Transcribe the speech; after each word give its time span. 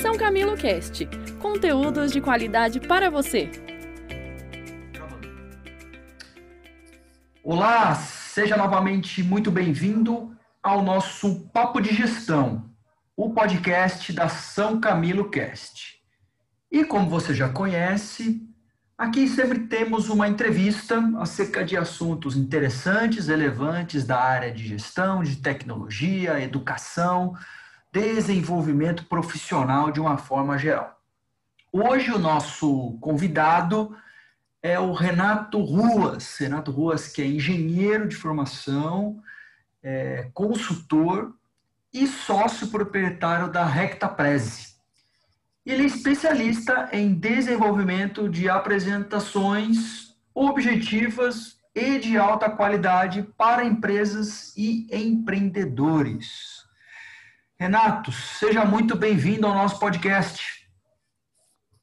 São 0.00 0.16
Camilo 0.16 0.56
Cast 0.56 1.06
conteúdos 1.38 2.10
de 2.10 2.22
qualidade 2.22 2.80
para 2.80 3.10
você. 3.10 3.50
Olá, 7.44 7.94
seja 7.94 8.56
novamente 8.56 9.22
muito 9.22 9.50
bem-vindo 9.50 10.34
ao 10.62 10.82
nosso 10.82 11.46
Papo 11.52 11.82
de 11.82 11.94
Gestão, 11.94 12.70
o 13.14 13.34
podcast 13.34 14.10
da 14.14 14.26
São 14.30 14.80
Camilo 14.80 15.28
Cast. 15.28 16.00
E 16.72 16.82
como 16.82 17.10
você 17.10 17.34
já 17.34 17.50
conhece, 17.50 18.40
aqui 18.96 19.28
sempre 19.28 19.66
temos 19.66 20.08
uma 20.08 20.26
entrevista 20.26 20.98
acerca 21.18 21.62
de 21.62 21.76
assuntos 21.76 22.36
interessantes, 22.36 23.26
relevantes 23.26 24.06
da 24.06 24.18
área 24.18 24.50
de 24.50 24.66
gestão, 24.66 25.22
de 25.22 25.36
tecnologia, 25.36 26.40
educação, 26.40 27.34
desenvolvimento 27.92 29.04
profissional 29.06 29.90
de 29.90 30.00
uma 30.00 30.16
forma 30.16 30.56
geral. 30.58 31.00
Hoje 31.72 32.10
o 32.10 32.18
nosso 32.18 32.98
convidado 33.00 33.96
é 34.62 34.78
o 34.78 34.92
Renato 34.92 35.62
Ruas. 35.62 36.36
Renato 36.36 36.70
Ruas, 36.70 37.08
que 37.08 37.22
é 37.22 37.26
engenheiro 37.26 38.08
de 38.08 38.16
formação, 38.16 39.22
é 39.82 40.30
consultor 40.34 41.34
e 41.92 42.06
sócio 42.06 42.68
proprietário 42.68 43.50
da 43.50 43.64
Recta 43.64 44.08
Prezi. 44.08 44.70
Ele 45.64 45.84
é 45.84 45.86
especialista 45.86 46.88
em 46.92 47.14
desenvolvimento 47.14 48.28
de 48.28 48.48
apresentações 48.48 50.16
objetivas 50.34 51.58
e 51.74 51.98
de 51.98 52.16
alta 52.16 52.50
qualidade 52.50 53.22
para 53.36 53.64
empresas 53.64 54.52
e 54.56 54.88
empreendedores. 54.90 56.59
Renato, 57.60 58.10
seja 58.10 58.64
muito 58.64 58.96
bem-vindo 58.96 59.46
ao 59.46 59.52
nosso 59.52 59.78
podcast. 59.78 60.66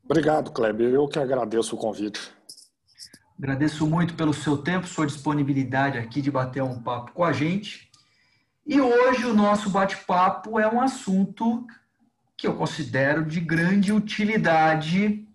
Obrigado, 0.03 0.49
Kleber. 0.49 0.91
Eu 0.91 1.07
que 1.07 1.19
agradeço 1.19 1.75
o 1.75 1.77
convite. 1.77 2.19
Agradeço 3.37 3.85
muito 3.85 4.15
pelo 4.15 4.33
seu 4.33 4.57
tempo, 4.57 4.87
sua 4.87 5.05
disponibilidade 5.05 5.99
aqui 5.99 6.19
de 6.19 6.31
bater 6.31 6.63
um 6.63 6.81
papo 6.81 7.11
com 7.11 7.23
a 7.23 7.31
gente. 7.31 7.91
E 8.65 8.81
hoje 8.81 9.25
o 9.25 9.35
nosso 9.35 9.69
bate-papo 9.69 10.59
é 10.59 10.67
um 10.67 10.81
assunto 10.81 11.67
que 12.35 12.47
eu 12.47 12.55
considero 12.55 13.23
de 13.23 13.39
grande 13.39 13.93
utilidade, 13.93 15.27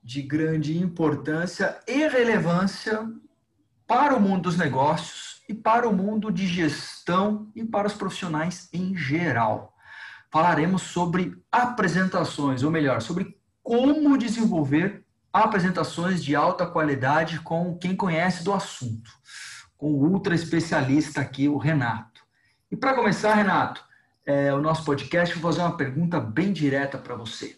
de 0.00 0.22
grande 0.22 0.78
importância 0.78 1.76
e 1.88 2.06
relevância 2.06 3.04
para 3.84 4.14
o 4.14 4.20
mundo 4.20 4.42
dos 4.42 4.56
negócios 4.56 5.42
e 5.48 5.54
para 5.54 5.88
o 5.88 5.92
mundo 5.92 6.30
de 6.30 6.46
gestão 6.46 7.50
e 7.52 7.64
para 7.64 7.88
os 7.88 7.94
profissionais 7.94 8.68
em 8.72 8.96
geral 8.96 9.74
falaremos 10.30 10.82
sobre 10.82 11.36
apresentações, 11.50 12.62
ou 12.62 12.70
melhor, 12.70 13.00
sobre 13.00 13.36
como 13.62 14.16
desenvolver 14.16 15.04
apresentações 15.32 16.22
de 16.24 16.34
alta 16.34 16.66
qualidade 16.66 17.40
com 17.40 17.76
quem 17.76 17.94
conhece 17.94 18.42
do 18.42 18.52
assunto, 18.52 19.10
com 19.76 19.92
o 19.92 20.10
ultra 20.10 20.34
especialista 20.34 21.20
aqui, 21.20 21.48
o 21.48 21.58
Renato. 21.58 22.22
E 22.70 22.76
para 22.76 22.94
começar, 22.94 23.34
Renato, 23.34 23.84
é, 24.24 24.52
o 24.52 24.60
nosso 24.60 24.84
podcast, 24.84 25.34
vou 25.38 25.50
fazer 25.50 25.62
uma 25.62 25.76
pergunta 25.76 26.20
bem 26.20 26.52
direta 26.52 26.98
para 26.98 27.14
você. 27.14 27.56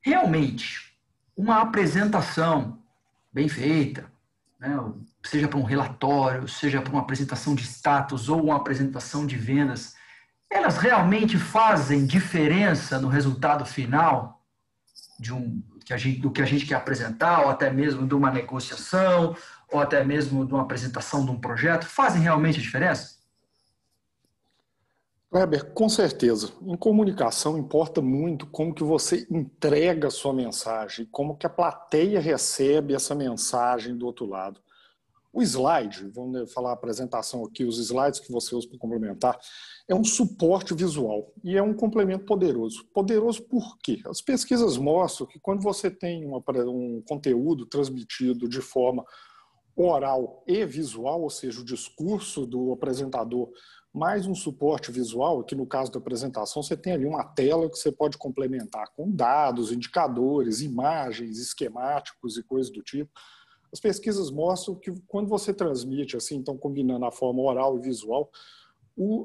Realmente, 0.00 0.96
uma 1.36 1.60
apresentação 1.60 2.78
bem 3.32 3.48
feita, 3.48 4.10
né, 4.58 4.76
seja 5.24 5.48
para 5.48 5.58
um 5.58 5.64
relatório, 5.64 6.48
seja 6.48 6.80
para 6.80 6.92
uma 6.92 7.02
apresentação 7.02 7.54
de 7.54 7.64
status 7.64 8.28
ou 8.28 8.44
uma 8.44 8.56
apresentação 8.56 9.26
de 9.26 9.36
vendas, 9.36 9.94
elas 10.50 10.76
realmente 10.78 11.38
fazem 11.38 12.04
diferença 12.04 12.98
no 12.98 13.08
resultado 13.08 13.64
final 13.64 14.42
de 15.18 15.32
um, 15.32 15.62
que 15.84 15.94
a 15.94 15.96
gente, 15.96 16.20
do 16.20 16.30
que 16.30 16.42
a 16.42 16.46
gente 16.46 16.66
quer 16.66 16.74
apresentar, 16.74 17.42
ou 17.42 17.50
até 17.50 17.70
mesmo 17.70 18.06
de 18.06 18.14
uma 18.14 18.30
negociação, 18.30 19.36
ou 19.70 19.78
até 19.78 20.04
mesmo 20.04 20.44
de 20.44 20.52
uma 20.52 20.62
apresentação 20.62 21.24
de 21.24 21.30
um 21.30 21.40
projeto? 21.40 21.86
Fazem 21.86 22.20
realmente 22.20 22.58
a 22.58 22.62
diferença? 22.62 23.20
Weber, 25.32 25.72
com 25.72 25.88
certeza. 25.88 26.52
Em 26.60 26.76
comunicação 26.76 27.56
importa 27.56 28.02
muito 28.02 28.46
como 28.48 28.74
que 28.74 28.82
você 28.82 29.28
entrega 29.30 30.08
a 30.08 30.10
sua 30.10 30.32
mensagem, 30.32 31.06
como 31.12 31.36
que 31.36 31.46
a 31.46 31.50
plateia 31.50 32.20
recebe 32.20 32.94
essa 32.94 33.14
mensagem 33.14 33.96
do 33.96 34.06
outro 34.06 34.26
lado. 34.26 34.60
O 35.32 35.42
slide, 35.42 36.08
vamos 36.08 36.52
falar 36.52 36.70
a 36.70 36.72
apresentação 36.72 37.44
aqui, 37.44 37.64
os 37.64 37.78
slides 37.78 38.18
que 38.18 38.32
você 38.32 38.52
usa 38.54 38.68
para 38.68 38.78
complementar, 38.78 39.38
é 39.86 39.94
um 39.94 40.02
suporte 40.02 40.74
visual 40.74 41.32
e 41.44 41.56
é 41.56 41.62
um 41.62 41.72
complemento 41.72 42.24
poderoso. 42.24 42.84
Poderoso 42.92 43.42
por 43.44 43.78
quê? 43.78 44.00
As 44.06 44.20
pesquisas 44.20 44.76
mostram 44.76 45.28
que 45.28 45.38
quando 45.38 45.62
você 45.62 45.88
tem 45.88 46.26
uma, 46.26 46.42
um 46.68 47.00
conteúdo 47.08 47.64
transmitido 47.64 48.48
de 48.48 48.60
forma 48.60 49.04
oral 49.76 50.42
e 50.48 50.66
visual, 50.66 51.22
ou 51.22 51.30
seja, 51.30 51.60
o 51.60 51.64
discurso 51.64 52.44
do 52.44 52.72
apresentador 52.72 53.48
mais 53.92 54.26
um 54.26 54.34
suporte 54.34 54.90
visual, 54.90 55.42
que 55.44 55.54
no 55.54 55.66
caso 55.66 55.90
da 55.92 55.98
apresentação 55.98 56.62
você 56.62 56.76
tem 56.76 56.92
ali 56.92 57.06
uma 57.06 57.24
tela 57.24 57.68
que 57.68 57.76
você 57.76 57.90
pode 57.90 58.18
complementar 58.18 58.88
com 58.96 59.10
dados, 59.10 59.72
indicadores, 59.72 60.60
imagens, 60.60 61.38
esquemáticos 61.38 62.36
e 62.36 62.42
coisas 62.42 62.70
do 62.72 62.82
tipo 62.82 63.10
as 63.72 63.80
pesquisas 63.80 64.30
mostram 64.30 64.74
que 64.74 64.92
quando 65.06 65.28
você 65.28 65.54
transmite, 65.54 66.16
assim, 66.16 66.36
então 66.36 66.56
combinando 66.56 67.04
a 67.04 67.12
forma 67.12 67.40
oral 67.42 67.76
e 67.76 67.80
visual, 67.80 68.30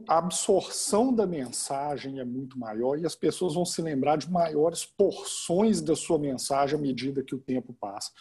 a 0.08 0.20
absorção 0.20 1.14
da 1.14 1.26
mensagem 1.26 2.20
é 2.20 2.26
muito 2.26 2.58
maior 2.58 2.98
e 2.98 3.06
as 3.06 3.16
pessoas 3.16 3.56
vão 3.56 3.66
se 3.66 3.82
lembrar 3.82 4.18
de 4.18 4.32
maiores 4.32 4.86
porções 4.86 5.82
da 5.82 5.96
sua 5.96 6.18
mensagem 6.18 6.78
à 6.78 6.82
medida 6.82 7.24
que 7.24 7.36
o 7.36 7.40
tempo 7.40 7.74
passa. 7.74 8.12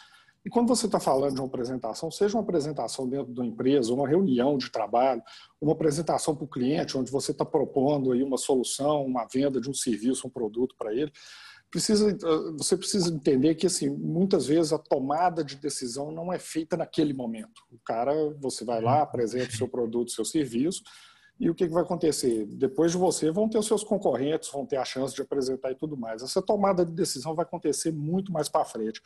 E 0.44 0.50
quando 0.50 0.68
você 0.68 0.86
está 0.86 1.00
falando 1.00 1.34
de 1.34 1.40
uma 1.40 1.46
apresentação, 1.46 2.10
seja 2.10 2.36
uma 2.36 2.42
apresentação 2.42 3.08
dentro 3.08 3.32
de 3.32 3.40
uma 3.40 3.46
empresa, 3.46 3.94
uma 3.94 4.06
reunião 4.06 4.58
de 4.58 4.70
trabalho, 4.70 5.22
uma 5.58 5.72
apresentação 5.72 6.34
para 6.34 6.44
o 6.44 6.48
cliente, 6.48 6.98
onde 6.98 7.10
você 7.10 7.30
está 7.30 7.44
propondo 7.46 8.12
aí 8.12 8.22
uma 8.22 8.36
solução, 8.36 9.06
uma 9.06 9.26
venda 9.26 9.58
de 9.58 9.70
um 9.70 9.74
serviço, 9.74 10.26
um 10.26 10.30
produto 10.30 10.74
para 10.76 10.92
ele, 10.92 11.10
precisa, 11.74 12.08
eh, 12.08 12.52
você 12.56 12.76
precisa 12.76 13.12
entender 13.12 13.56
que 13.56 13.66
assim, 13.66 13.90
muitas 13.90 14.46
vezes 14.46 14.72
a 14.72 14.78
tomada 14.78 15.42
de 15.42 15.56
decisão 15.56 16.12
não 16.12 16.32
é 16.32 16.38
feita 16.38 16.76
naquele 16.76 17.12
momento. 17.12 17.64
O 17.72 17.78
cara, 17.84 18.12
você 18.40 18.64
vai 18.64 18.80
lá, 18.80 19.02
apresenta 19.02 19.52
o 19.52 19.56
seu 19.56 19.66
produto, 19.66 20.06
o 20.06 20.12
seu 20.12 20.24
serviço, 20.24 20.84
e 21.40 21.50
o 21.50 21.54
que, 21.54 21.66
vai 21.66 21.82
acontecer? 21.82 22.46
Depois 22.46 22.92
de 22.92 22.96
você 22.96 23.28
vão 23.32 23.48
ter 23.48 23.58
os 23.58 23.66
seus 23.66 23.82
concorrentes, 23.82 24.52
vão 24.52 24.64
ter 24.64 24.76
a 24.76 24.84
chance 24.84 25.16
de 25.16 25.22
apresentar 25.22 25.72
e 25.72 25.74
tudo 25.74 25.96
mais. 25.96 26.22
Essa 26.22 26.40
tomada 26.40 26.86
de 26.86 26.92
decisão 26.92 27.34
vai 27.34 27.44
acontecer 27.44 27.90
muito 27.90 28.30
mais 28.30 28.48
para 28.48 28.64
frente. 28.64 29.02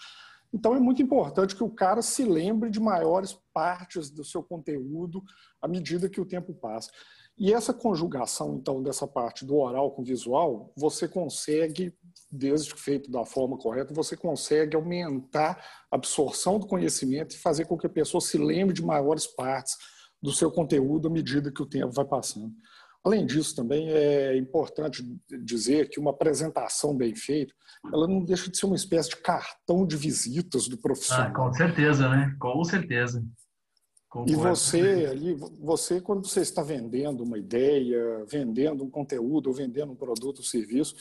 Então 0.53 0.75
é 0.75 0.81
muito 0.81 1.03
importante 1.03 1.55
que 1.55 1.63
o 1.63 1.71
cara 1.71 2.01
se 2.01 2.25
lembre 2.25 2.71
de 2.71 2.81
maiores 2.81 3.39
partes 3.53 4.11
do 4.11 4.25
seu 4.25 4.43
conteúdo 4.43 5.23
à 5.61 5.69
medida 5.69 6.09
que 6.09 6.21
o 6.21 6.27
tempo 6.27 6.55
passa. 6.55 6.91
E 7.39 7.53
essa 7.53 7.73
conjugação, 7.73 8.57
então, 8.57 8.83
dessa 8.83 9.07
parte 9.07 9.45
do 9.45 9.57
oral 9.57 9.93
com 9.93 10.03
visual, 10.03 10.73
você 10.77 11.07
consegue, 11.07 11.95
desde 12.29 12.75
feito 12.75 13.11
da 13.13 13.25
forma 13.25 13.57
correta, 13.57 13.95
você 13.95 14.17
consegue 14.17 14.75
aumentar 14.75 15.65
a 15.89 15.95
absorção 15.95 16.59
do 16.59 16.67
conhecimento 16.67 17.37
e 17.37 17.39
fazer 17.39 17.67
com 17.67 17.79
que 17.79 17.87
a 17.87 17.91
pessoa 17.91 18.21
se 18.21 18.37
lembre 18.37 18.75
de 18.75 18.83
maiores 18.83 19.25
partes 19.25 19.77
do 20.21 20.33
seu 20.33 20.51
conteúdo 20.51 21.07
à 21.07 21.11
medida 21.11 21.53
que 21.53 21.63
o 21.63 21.67
tempo 21.67 21.93
vai 21.93 22.05
passando. 22.05 22.53
Além 23.09 23.25
disso, 23.25 23.57
também 23.57 23.89
é 23.89 24.37
importante 24.37 25.03
dizer 25.43 25.89
que 25.89 25.99
uma 25.99 26.11
apresentação 26.11 26.95
bem 26.95 27.15
feita, 27.15 27.55
ela 27.91 28.07
não 28.07 28.23
deixa 28.23 28.51
de 28.51 28.59
ser 28.59 28.67
uma 28.67 28.77
espécie 28.77 29.09
de 29.09 29.17
cartão 29.17 29.87
de 29.87 29.97
visitas 29.97 30.69
do 30.69 30.77
profissional. 30.77 31.29
Ah, 31.29 31.35
com 31.35 31.51
certeza, 31.55 32.07
né? 32.11 32.37
Com 32.39 32.63
certeza. 32.65 33.25
Concordo. 34.11 34.31
E 34.33 34.37
você 34.37 35.09
ali, 35.11 35.35
você 35.35 36.03
quando 36.03 36.29
você 36.29 36.41
está 36.41 36.63
vendendo 36.63 37.23
uma 37.23 37.39
ideia, 37.39 38.27
vendendo 38.27 38.85
um 38.85 38.91
conteúdo, 38.91 39.49
ou 39.49 39.55
vendendo 39.55 39.93
um 39.93 39.97
produto 39.97 40.39
ou 40.39 40.45
serviço, 40.45 40.95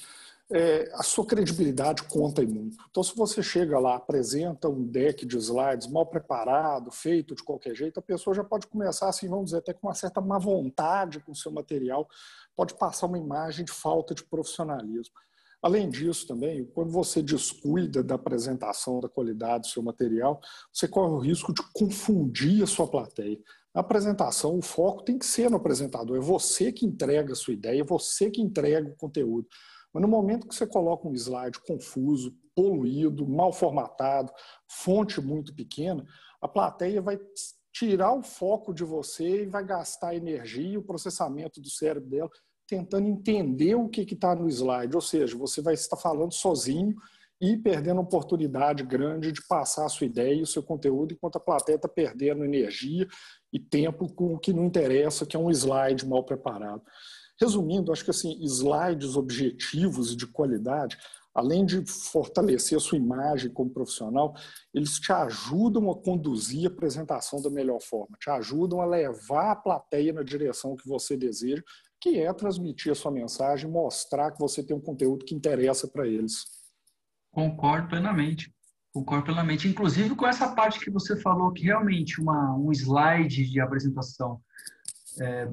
é, 0.52 0.90
a 0.94 1.04
sua 1.04 1.26
credibilidade 1.26 2.04
conta 2.04 2.42
muito. 2.42 2.78
Então, 2.90 3.04
se 3.04 3.16
você 3.16 3.44
chega 3.44 3.78
lá, 3.80 3.96
apresenta 3.96 4.70
um 4.70 4.86
deck 4.86 5.26
de 5.26 5.38
slides 5.38 5.88
mal 5.88 6.06
preparado, 6.06 6.90
feito 6.90 7.36
de 7.36 7.44
qualquer 7.44 7.76
jeito, 7.76 8.00
a 8.00 8.04
pessoa 8.04 8.34
já 8.34 8.44
pode 8.44 8.68
começar, 8.68 9.10
assim, 9.10 9.28
vamos 9.28 9.46
dizer, 9.46 9.58
até 9.58 9.74
com 9.74 9.88
uma 9.88 9.94
certa 9.94 10.22
má 10.22 10.40
vontade 10.40 11.20
com 11.20 11.34
o 11.34 11.36
seu 11.36 11.52
material, 11.52 12.08
pode 12.56 12.74
passar 12.76 13.08
uma 13.08 13.18
imagem 13.18 13.66
de 13.66 13.72
falta 13.72 14.16
de 14.16 14.24
profissionalismo. 14.24 15.14
Além 15.62 15.90
disso, 15.90 16.28
também, 16.28 16.64
quando 16.66 16.92
você 16.92 17.22
descuida 17.22 18.02
da 18.02 18.16
apresentação, 18.16 19.00
da 19.00 19.10
qualidade 19.10 19.68
do 19.68 19.68
seu 19.68 19.82
material, 19.84 20.40
você 20.72 20.88
corre 20.88 21.12
o 21.12 21.20
risco 21.20 21.54
de 21.54 21.62
confundir 21.74 22.64
a 22.64 22.68
sua 22.68 22.88
plateia. 22.88 23.38
Na 23.74 23.82
apresentação, 23.82 24.58
o 24.58 24.62
foco 24.62 25.04
tem 25.04 25.18
que 25.18 25.26
ser 25.26 25.50
no 25.50 25.58
apresentador. 25.58 26.16
É 26.16 26.20
você 26.20 26.72
que 26.72 26.86
entrega 26.86 27.34
a 27.34 27.36
sua 27.36 27.54
ideia, 27.54 27.82
é 27.82 27.84
você 27.84 28.30
que 28.30 28.42
entrega 28.42 28.88
o 28.88 28.96
conteúdo. 28.96 29.48
Mas 29.98 30.02
no 30.04 30.08
momento 30.08 30.48
que 30.48 30.54
você 30.54 30.68
coloca 30.68 31.08
um 31.08 31.14
slide 31.16 31.60
confuso, 31.62 32.32
poluído, 32.56 33.28
mal 33.28 33.52
formatado, 33.52 34.32
fonte 34.70 35.20
muito 35.20 35.56
pequena, 35.56 36.06
a 36.40 36.48
plateia 36.48 37.02
vai 37.02 37.18
tirar 37.74 38.14
o 38.14 38.22
foco 38.22 38.76
de 38.76 38.84
você 38.84 39.42
e 39.42 39.48
vai 39.48 39.66
gastar 39.66 40.14
energia 40.16 40.74
e 40.74 40.78
o 40.78 40.84
processamento 40.84 41.60
do 41.60 41.68
cérebro 41.68 42.08
dela 42.08 42.30
tentando 42.68 43.08
entender 43.08 43.74
o 43.74 43.90
que 43.90 44.02
está 44.02 44.36
no 44.36 44.48
slide, 44.48 44.94
ou 44.94 45.02
seja, 45.02 45.36
você 45.36 45.64
vai 45.64 45.74
estar 45.74 45.98
falando 45.98 46.34
sozinho 46.34 46.94
e 47.42 47.58
perdendo 47.58 48.02
oportunidade 48.02 48.84
grande 48.84 49.32
de 49.32 49.42
passar 49.48 49.86
a 49.86 49.90
sua 49.90 50.06
ideia 50.06 50.36
e 50.36 50.44
o 50.44 50.48
seu 50.48 50.62
conteúdo, 50.62 51.14
enquanto 51.14 51.38
a 51.38 51.42
plateia 51.42 51.78
está 51.78 51.88
perdendo 51.88 52.46
energia 52.46 53.08
e 53.52 53.60
tempo 53.60 54.14
com 54.14 54.36
o 54.36 54.40
que 54.40 54.54
não 54.54 54.66
interessa, 54.66 55.26
que 55.26 55.36
é 55.36 55.40
um 55.40 55.50
slide 55.50 56.06
mal 56.06 56.24
preparado. 56.24 56.84
Resumindo, 57.40 57.92
acho 57.92 58.04
que 58.04 58.12
assim, 58.12 58.38
slides 58.44 59.16
objetivos 59.16 60.12
e 60.12 60.16
de 60.16 60.26
qualidade, 60.26 60.98
além 61.34 61.64
de 61.66 61.86
fortalecer 61.86 62.76
a 62.76 62.82
sua 62.82 62.98
imagem 62.98 63.52
como 63.52 63.70
profissional, 63.70 64.34
eles 64.74 65.00
te 65.00 65.14
ajudam 65.14 65.92
a 65.92 65.96
conduzir 65.96 66.66
a 66.66 66.74
apresentação 66.74 67.40
da 67.40 67.50
melhor 67.50 67.80
forma, 67.80 68.18
te 68.20 68.30
ajudam 68.32 68.82
a 68.82 68.86
levar 68.86 69.52
a 69.52 69.56
plateia 69.56 70.12
na 70.12 70.24
direção 70.24 70.76
que 70.76 70.88
você 70.88 71.16
deseja, 71.16 71.62
que 72.02 72.20
é 72.20 72.34
transmitir 72.34 72.92
a 72.92 72.96
sua 72.96 73.12
mensagem, 73.12 73.70
mostrar 73.70 74.32
que 74.32 74.40
você 74.40 74.64
tem 74.64 74.76
um 74.76 74.82
conteúdo 74.82 75.26
que 75.26 75.36
interessa 75.36 75.88
para 75.88 76.08
eles. 76.08 76.44
Concordo 77.32 77.88
plenamente. 77.88 78.52
Concordo 78.92 79.26
plenamente. 79.26 79.68
Inclusive 79.68 80.16
com 80.16 80.26
essa 80.26 80.56
parte 80.56 80.80
que 80.80 80.90
você 80.90 81.16
falou, 81.22 81.52
que 81.52 81.64
realmente 81.64 82.20
uma, 82.20 82.56
um 82.56 82.72
slide 82.72 83.48
de 83.48 83.60
apresentação 83.60 84.42
é, 85.20 85.48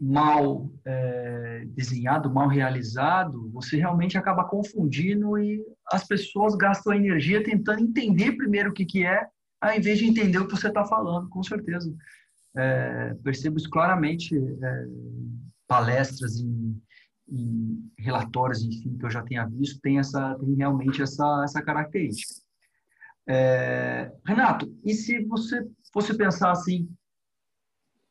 mal 0.00 0.70
é, 0.84 1.64
desenhado, 1.68 2.32
mal 2.32 2.48
realizado, 2.48 3.50
você 3.50 3.76
realmente 3.76 4.16
acaba 4.16 4.44
confundindo 4.44 5.38
e 5.38 5.62
as 5.92 6.06
pessoas 6.06 6.54
gastam 6.54 6.94
energia 6.94 7.44
tentando 7.44 7.82
entender 7.82 8.32
primeiro 8.32 8.70
o 8.70 8.72
que, 8.72 8.86
que 8.86 9.04
é, 9.04 9.26
ao 9.60 9.76
invés 9.76 9.98
de 9.98 10.06
entender 10.06 10.38
o 10.38 10.46
que 10.46 10.56
você 10.56 10.68
está 10.68 10.84
falando, 10.84 11.28
com 11.28 11.42
certeza. 11.42 11.94
É, 12.56 13.14
percebo 13.22 13.58
isso 13.58 13.68
claramente 13.68 14.36
é, 14.36 14.86
palestras 15.68 16.40
em 16.40 16.80
em 17.30 17.90
relatórios, 17.96 18.62
enfim, 18.62 18.96
que 18.98 19.06
eu 19.06 19.10
já 19.10 19.22
tenha 19.22 19.46
visto, 19.46 19.80
tem, 19.80 19.98
essa, 19.98 20.36
tem 20.40 20.54
realmente 20.56 21.00
essa, 21.00 21.42
essa 21.44 21.62
característica. 21.62 22.42
Renato, 24.26 24.76
e 24.84 24.92
se 24.92 25.24
você 25.24 25.64
fosse 25.92 26.16
pensar 26.16 26.50
assim, 26.50 26.88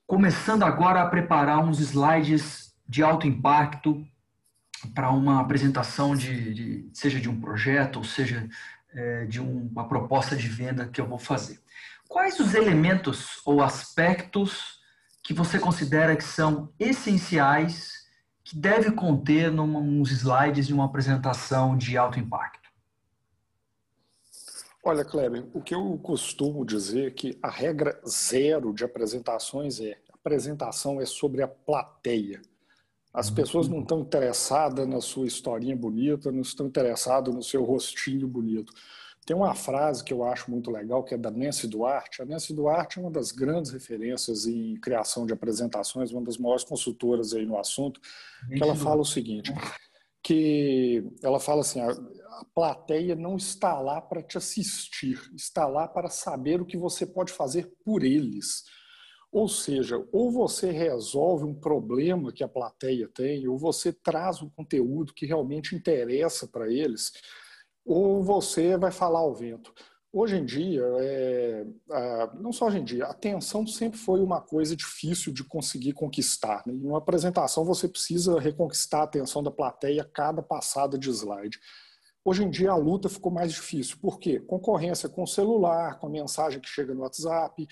começando 0.10 0.64
agora 0.64 1.04
a 1.04 1.06
preparar 1.06 1.60
uns 1.60 1.80
slides 1.80 2.74
de 2.88 3.04
alto 3.04 3.28
impacto 3.28 4.04
para 4.96 5.12
uma 5.12 5.40
apresentação 5.40 6.16
de, 6.16 6.52
de, 6.52 6.90
seja 6.92 7.20
de 7.20 7.30
um 7.30 7.40
projeto 7.40 7.98
ou 7.98 8.04
seja 8.04 8.50
é, 8.92 9.26
de 9.26 9.40
um, 9.40 9.70
uma 9.72 9.88
proposta 9.88 10.36
de 10.36 10.48
venda 10.48 10.88
que 10.88 11.00
eu 11.00 11.06
vou 11.06 11.20
fazer. 11.20 11.60
Quais 12.08 12.40
os 12.40 12.56
elementos 12.56 13.40
ou 13.46 13.62
aspectos 13.62 14.80
que 15.22 15.32
você 15.32 15.60
considera 15.60 16.16
que 16.16 16.24
são 16.24 16.74
essenciais 16.80 17.94
que 18.44 18.58
deve 18.58 18.90
conter 18.90 19.52
uns 19.52 20.10
slides 20.10 20.66
de 20.66 20.74
uma 20.74 20.86
apresentação 20.86 21.78
de 21.78 21.96
alto 22.00 22.20
impacto? 22.20 22.59
Olha, 24.90 25.06
Kleber, 25.06 25.46
o 25.54 25.62
que 25.62 25.76
eu 25.76 26.00
costumo 26.02 26.66
dizer 26.66 27.10
é 27.10 27.12
que 27.12 27.38
a 27.44 27.50
regra 27.50 28.02
zero 28.08 28.74
de 28.74 28.84
apresentações 28.84 29.80
é 29.80 30.00
a 30.10 30.16
apresentação 30.16 31.00
é 31.00 31.06
sobre 31.06 31.44
a 31.44 31.48
plateia. 31.48 32.42
As 33.14 33.30
uhum. 33.30 33.36
pessoas 33.36 33.68
não 33.68 33.82
estão 33.82 34.00
interessadas 34.00 34.88
na 34.88 35.00
sua 35.00 35.28
historinha 35.28 35.76
bonita, 35.76 36.32
não 36.32 36.42
estão 36.42 36.66
interessadas 36.66 37.32
no 37.32 37.44
seu 37.44 37.64
rostinho 37.64 38.28
bonito. 38.28 38.74
Tem 39.28 39.36
uma 39.36 39.54
frase 39.54 40.04
que 40.04 40.12
eu 40.12 40.24
acho 40.24 40.50
muito 40.50 40.72
legal, 40.72 41.04
que 41.04 41.14
é 41.14 41.18
da 41.20 41.30
Nancy 41.30 41.68
Duarte. 41.68 42.24
A 42.24 42.26
Nancy 42.26 42.52
Duarte 42.52 42.98
é 42.98 43.02
uma 43.04 43.12
das 43.12 43.32
grandes 43.32 43.70
referências 43.70 44.48
em 44.48 44.74
criação 44.78 45.24
de 45.24 45.34
apresentações, 45.34 46.12
uma 46.12 46.24
das 46.24 46.40
maiores 46.40 46.64
consultoras 46.64 47.32
aí 47.36 47.46
no 47.46 47.60
assunto, 47.60 48.02
que 48.52 48.64
ela 48.64 48.76
fala 48.76 49.02
o 49.02 49.06
seguinte, 49.06 49.54
que 50.24 51.04
ela 51.22 51.40
fala 51.40 51.62
assim, 51.62 51.80
a, 52.40 52.42
a 52.42 52.46
plateia 52.46 53.16
não 53.16 53.36
está 53.36 53.80
lá 53.80 54.02
para 54.02 54.24
te 54.24 54.38
assistir, 54.38 55.20
está 55.36 55.68
lá 55.68 55.88
para 55.88 56.10
saber 56.10 56.62
o 56.62 56.66
que 56.66 56.78
você 56.78 57.06
pode 57.06 57.32
fazer 57.32 57.72
por 57.84 58.04
eles. 58.04 58.64
Ou 59.32 59.48
seja, 59.48 60.04
ou 60.12 60.32
você 60.32 60.72
resolve 60.72 61.46
um 61.46 61.54
problema 61.54 62.32
que 62.32 62.44
a 62.44 62.48
plateia 62.48 63.08
tem, 63.08 63.48
ou 63.48 63.58
você 63.58 63.94
traz 63.94 64.42
um 64.42 64.50
conteúdo 64.50 65.14
que 65.14 65.26
realmente 65.26 65.76
interessa 65.76 66.48
para 66.48 66.72
eles, 66.72 67.12
ou 67.86 68.24
você 68.24 68.76
vai 68.76 68.92
falar 68.92 69.20
ao 69.20 69.36
vento. 69.36 69.72
Hoje 70.12 70.38
em 70.38 70.44
dia, 70.44 70.82
é, 71.00 71.66
não 72.40 72.52
só 72.52 72.66
hoje 72.66 72.80
em 72.80 72.84
dia, 72.84 73.06
a 73.06 73.12
atenção 73.12 73.68
sempre 73.68 74.00
foi 74.00 74.22
uma 74.22 74.42
coisa 74.42 74.76
difícil 74.76 75.32
de 75.32 75.44
conseguir 75.44 75.94
conquistar. 75.94 76.64
Né? 76.66 76.74
Em 76.74 76.88
uma 76.88 76.98
apresentação, 76.98 77.64
você 77.64 77.88
precisa 77.88 78.40
reconquistar 78.40 79.02
a 79.02 79.04
atenção 79.04 79.44
da 79.44 79.52
plateia 79.52 80.02
a 80.02 80.06
cada 80.06 80.42
passada 80.42 80.98
de 80.98 81.12
slide. 81.12 81.60
Hoje 82.24 82.44
em 82.44 82.50
dia, 82.50 82.72
a 82.72 82.76
luta 82.76 83.08
ficou 83.08 83.32
mais 83.32 83.54
difícil. 83.54 83.98
Por 84.02 84.20
quê? 84.20 84.40
Concorrência 84.40 85.08
com 85.08 85.24
o 85.24 85.28
celular, 85.28 85.98
com 86.00 86.08
a 86.08 86.10
mensagem 86.10 86.60
que 86.60 86.68
chega 86.68 86.94
no 86.94 87.02
WhatsApp, 87.02 87.66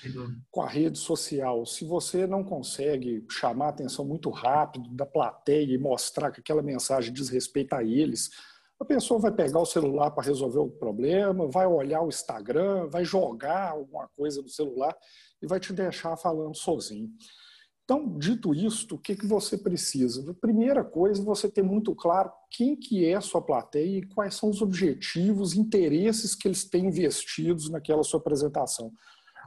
com 0.50 0.62
a 0.62 0.68
rede 0.68 0.98
social. 0.98 1.66
Se 1.66 1.86
você 1.86 2.26
não 2.26 2.44
consegue 2.44 3.26
chamar 3.30 3.66
a 3.66 3.70
atenção 3.70 4.06
muito 4.06 4.30
rápido 4.30 4.90
da 4.96 5.06
plateia 5.06 5.74
e 5.74 5.78
mostrar 5.78 6.32
que 6.32 6.40
aquela 6.40 6.62
mensagem 6.62 7.14
diz 7.14 7.30
respeito 7.30 7.74
a 7.74 7.84
eles, 7.84 8.30
a 8.80 8.86
pessoa 8.86 9.20
vai 9.20 9.32
pegar 9.32 9.60
o 9.60 9.66
celular 9.66 10.12
para 10.12 10.24
resolver 10.24 10.60
o 10.60 10.70
problema, 10.70 11.48
vai 11.48 11.66
olhar 11.66 12.02
o 12.02 12.10
Instagram, 12.10 12.88
vai 12.90 13.04
jogar 13.04 13.72
alguma 13.72 14.08
coisa 14.16 14.42
no 14.42 14.50
celular 14.50 14.96
e 15.42 15.48
vai 15.48 15.60
te 15.60 15.74
deixar 15.74 16.16
falando 16.16 16.56
sozinho. 16.56 17.10
Então, 17.88 18.20
dito 18.20 18.54
isto, 18.54 18.96
o 18.96 18.98
que, 18.98 19.16
que 19.16 19.26
você 19.26 19.58
precisa? 19.58 20.34
Primeira 20.42 20.84
coisa, 20.84 21.24
você 21.24 21.50
ter 21.50 21.64
muito 21.64 21.96
claro 21.96 22.30
quem 22.52 22.76
que 22.76 23.06
é 23.06 23.14
a 23.14 23.22
sua 23.22 23.42
plateia 23.42 24.00
e 24.00 24.06
quais 24.06 24.36
são 24.36 24.50
os 24.50 24.62
objetivos, 24.62 25.56
interesses 25.56 26.36
que 26.36 26.50
eles 26.50 26.66
têm 26.66 26.88
investidos 26.88 27.70
naquela 27.70 28.04
sua 28.04 28.20
apresentação. 28.20 28.92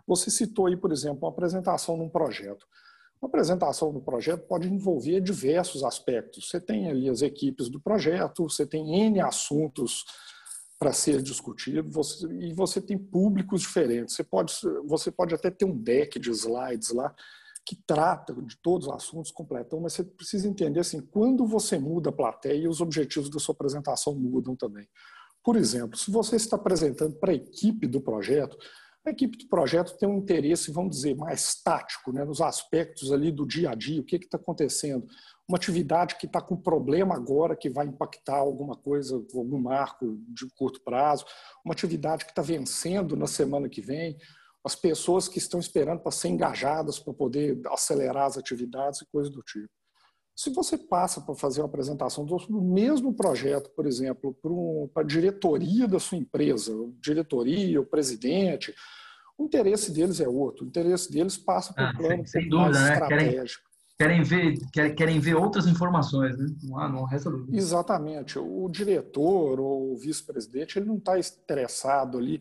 Você 0.07 0.31
citou 0.31 0.69
aí, 0.69 0.75
por 0.75 0.91
exemplo, 0.91 1.19
uma 1.21 1.29
apresentação 1.29 1.99
num 1.99 2.09
projeto. 2.09 2.67
Uma 3.21 3.29
apresentação 3.29 3.93
do 3.93 4.01
projeto 4.01 4.47
pode 4.47 4.67
envolver 4.73 5.21
diversos 5.21 5.85
aspectos. 5.85 6.49
Você 6.49 6.59
tem 6.59 6.89
ali 6.89 7.11
as 7.11 7.21
equipes 7.21 7.69
do 7.69 7.79
projeto, 7.79 8.49
você 8.49 8.67
tem 8.67 9.03
N 9.05 9.21
assuntos 9.21 10.07
para 10.79 10.95
ser 10.95 11.21
discutido 11.21 11.91
você, 11.91 12.27
e 12.27 12.55
você 12.55 12.81
tem 12.81 12.97
públicos 12.97 13.61
diferentes. 13.61 14.15
Você 14.15 14.25
pode, 14.25 14.55
você 14.87 15.13
pode 15.13 15.35
até 15.35 15.51
ter 15.51 15.67
um 15.67 15.77
deck 15.77 16.19
de 16.19 16.31
slides 16.31 16.89
lá 16.89 17.15
que 17.65 17.77
trata 17.87 18.35
de 18.35 18.57
todos 18.61 18.89
os 18.89 18.95
assuntos 18.95 19.31
completão, 19.31 19.81
mas 19.81 19.93
você 19.93 20.05
precisa 20.05 20.49
entender 20.49 20.81
assim, 20.81 21.01
quando 21.01 21.47
você 21.47 21.79
muda 21.79 22.11
a 22.11 22.13
plateia, 22.13 22.69
os 22.69 22.81
objetivos 22.81 23.31
da 23.31 23.39
sua 23.39 23.55
apresentação 23.55 24.15
mudam 24.15 24.57
também. 24.57 24.89
Por 25.43 25.57
exemplo, 25.57 25.97
se 25.97 26.11
você 26.11 26.37
está 26.37 26.57
apresentando 26.57 27.15
para 27.17 27.33
a 27.33 27.35
equipe 27.35 27.87
do 27.87 28.01
projeto, 28.01 28.57
a 29.05 29.11
equipe 29.11 29.39
do 29.39 29.49
projeto 29.49 29.97
tem 29.97 30.07
um 30.09 30.19
interesse, 30.19 30.71
vamos 30.71 30.97
dizer, 30.97 31.17
mais 31.17 31.55
tático, 31.63 32.13
né, 32.13 32.23
nos 32.23 32.43
aspectos 32.43 33.11
ali 33.11 33.33
do 33.33 33.47
dia 33.47 33.71
a 33.71 33.75
dia, 33.75 34.01
o 34.01 34.05
que 34.05 34.17
está 34.17 34.37
acontecendo. 34.37 35.07
Uma 35.49 35.57
atividade 35.57 36.17
que 36.17 36.27
está 36.27 36.41
com 36.41 36.55
problema 36.55 37.15
agora, 37.15 37.57
que 37.57 37.71
vai 37.71 37.87
impactar 37.87 38.37
alguma 38.37 38.77
coisa, 38.77 39.17
algum 39.35 39.59
marco 39.59 40.19
de 40.29 40.47
curto 40.55 40.83
prazo, 40.85 41.25
uma 41.65 41.73
atividade 41.73 42.27
que 42.27 42.31
está 42.31 42.43
vencendo 42.43 43.17
na 43.17 43.27
semana 43.27 43.69
que 43.69 43.81
vem, 43.81 44.19
as 44.65 44.75
pessoas 44.75 45.29
que 45.29 45.39
estão 45.39 45.59
esperando 45.59 46.01
para 46.01 46.13
ser 46.13 46.29
engajadas, 46.29 46.99
para 46.99 47.15
poder 47.15 47.61
acelerar 47.67 48.27
as 48.27 48.37
atividades 48.37 49.01
e 49.01 49.07
coisas 49.07 49.33
do 49.33 49.43
tipo. 49.43 49.71
Se 50.37 50.51
você 50.51 50.79
passa 50.79 51.21
para 51.21 51.35
fazer 51.35 51.61
uma 51.61 51.67
apresentação 51.67 52.25
do 52.25 52.63
mesmo 52.63 53.13
projeto, 53.13 53.71
por 53.77 53.87
exemplo, 53.87 54.35
para, 54.41 54.51
um, 54.51 54.89
para 54.93 55.03
a 55.03 55.07
diretoria 55.07 55.87
da 55.87 55.99
sua 55.99 56.17
empresa, 56.17 56.73
diretoria, 56.99 57.81
o 57.81 57.85
presidente, 57.85 58.75
o 59.37 59.45
interesse 59.45 59.93
deles 59.93 60.21
é 60.21 60.29
outro. 60.29 60.65
O 60.65 60.69
interesse 60.69 61.11
deles 61.11 61.37
passa 61.37 61.75
por 61.75 61.83
um 61.83 61.87
ah, 61.87 61.95
plano 61.95 62.27
sem, 62.27 62.43
sem 62.43 62.49
dúvida, 62.49 62.81
né? 62.81 62.93
estratégico. 62.93 63.71
Querem, 63.99 64.23
querem, 64.23 64.23
ver, 64.23 64.71
querem, 64.73 64.95
querem 64.95 65.21
ver 65.21 65.35
outras 65.35 65.67
informações, 65.67 66.39
né? 66.39 66.47
Não, 66.63 66.79
há, 66.79 66.89
não 66.89 67.05
resta 67.05 67.31
dúvida. 67.31 67.55
Exatamente. 67.55 68.39
O 68.39 68.67
diretor 68.71 69.61
ou 69.61 69.93
o 69.93 69.97
vice-presidente, 69.99 70.79
ele 70.79 70.87
não 70.87 70.97
está 70.97 71.19
interessado 71.19 72.17
ali 72.17 72.41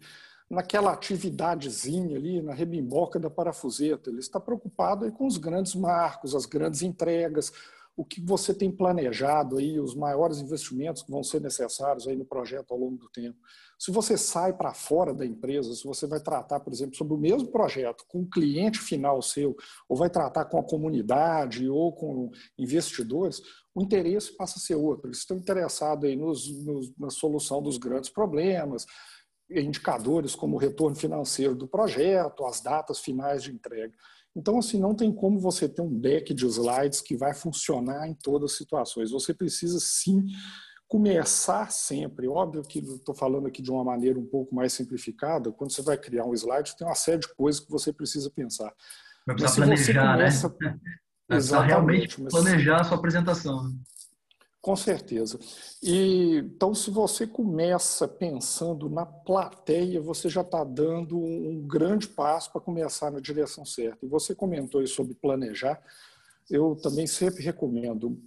naquela 0.50 0.94
atividadezinha 0.94 2.18
ali, 2.18 2.42
na 2.42 2.54
rebimboca 2.54 3.20
da 3.20 3.30
parafuseta. 3.30 4.10
Ele 4.10 4.20
está 4.20 4.40
preocupado 4.40 5.10
com 5.12 5.28
os 5.28 5.38
grandes 5.38 5.76
marcos, 5.76 6.34
as 6.34 6.46
grandes 6.46 6.82
entregas, 6.82 7.52
o 8.00 8.06
que 8.06 8.22
você 8.22 8.54
tem 8.54 8.72
planejado 8.72 9.58
aí, 9.58 9.78
os 9.78 9.94
maiores 9.94 10.40
investimentos 10.40 11.04
que 11.04 11.12
vão 11.12 11.22
ser 11.22 11.42
necessários 11.42 12.08
aí 12.08 12.16
no 12.16 12.24
projeto 12.24 12.72
ao 12.72 12.80
longo 12.80 12.96
do 12.96 13.10
tempo. 13.10 13.38
Se 13.78 13.92
você 13.92 14.18
sai 14.18 14.54
para 14.54 14.74
fora 14.74 15.14
da 15.14 15.26
empresa, 15.26 15.76
se 15.76 15.84
você 15.84 16.08
vai 16.08 16.22
tratar, 16.22 16.62
por 16.62 16.72
exemplo, 16.72 16.96
sobre 16.96 17.14
o 17.14 17.18
mesmo 17.18 17.50
projeto 17.50 18.06
com 18.08 18.22
o 18.22 18.30
cliente 18.30 18.80
final 18.80 19.22
seu, 19.22 19.54
ou 19.88 19.98
vai 19.98 20.10
tratar 20.10 20.46
com 20.46 20.58
a 20.58 20.64
comunidade 20.64 21.68
ou 21.70 21.92
com 21.92 22.32
investidores, 22.58 23.42
o 23.76 23.82
interesse 23.82 24.36
passa 24.36 24.60
a 24.60 24.62
ser 24.62 24.76
outro. 24.76 25.08
Eles 25.08 25.20
estão 25.20 25.36
interessados 25.36 26.06
aí 26.06 26.16
nos, 26.16 26.50
nos, 26.66 26.98
na 26.98 27.10
solução 27.10 27.62
dos 27.62 27.78
grandes 27.78 28.10
problemas, 28.10 28.86
indicadores 29.50 30.36
como 30.36 30.56
o 30.56 30.60
retorno 30.60 30.96
financeiro 30.96 31.56
do 31.56 31.68
projeto, 31.68 32.46
as 32.46 32.62
datas 32.62 33.00
finais 33.00 33.44
de 33.44 33.52
entrega. 33.52 33.94
Então, 34.36 34.60
assim, 34.60 34.80
não 34.80 34.94
tem 34.94 35.12
como 35.12 35.40
você 35.40 35.68
ter 35.68 35.82
um 35.82 36.00
deck 36.00 36.34
de 36.34 36.46
slides 36.46 37.02
que 37.02 37.18
vai 37.18 37.34
funcionar 37.34 38.08
em 38.08 38.14
todas 38.14 38.52
as 38.52 38.58
situações. 38.58 39.12
Você 39.12 39.34
precisa, 39.34 39.80
sim, 39.80 40.26
começar 40.88 41.72
sempre. 41.72 42.28
Óbvio 42.28 42.64
que 42.64 42.80
estou 42.80 43.16
falando 43.16 43.48
aqui 43.48 43.62
de 43.62 43.72
uma 43.72 43.84
maneira 43.84 44.20
um 44.20 44.26
pouco 44.26 44.54
mais 44.54 44.74
simplificada. 44.74 45.52
Quando 45.52 45.72
você 45.72 45.82
vai 45.82 45.98
criar 45.98 46.26
um 46.26 46.34
slide, 46.34 46.76
tem 46.78 46.88
uma 46.88 46.96
série 46.96 47.20
de 47.20 47.34
coisas 47.34 47.60
que 47.60 47.72
você 47.72 47.92
precisa 47.92 48.30
pensar. 48.30 48.72
Vai 49.26 49.36
precisar 49.36 49.66
planejar, 49.66 50.14
começa... 50.14 50.56
né? 50.62 50.80
Exatamente. 51.32 51.70
realmente 51.70 52.22
planejar 52.22 52.82
a 52.82 52.84
sua 52.84 52.98
apresentação. 52.98 53.72
Com 54.62 54.76
certeza. 54.76 55.40
E, 55.82 56.38
então, 56.38 56.76
se 56.76 56.92
você 56.92 57.26
começa 57.26 58.08
pensando 58.08 58.90
na 58.90 59.06
plateia, 59.06 60.02
você 60.02 60.28
já 60.28 60.42
está 60.42 60.66
dando 60.66 61.18
um 61.18 61.66
grande 61.66 62.10
passo 62.10 62.52
para 62.52 62.60
começar 62.60 63.10
na 63.10 63.22
direção 63.22 63.64
certa. 63.64 64.06
E 64.06 64.10
você 64.10 64.36
comentou 64.36 64.86
sobre 64.86 65.14
planejar. 65.14 65.82
Eu 66.50 66.76
também 66.76 67.08
sempre 67.08 67.42
recomendo, 67.42 68.20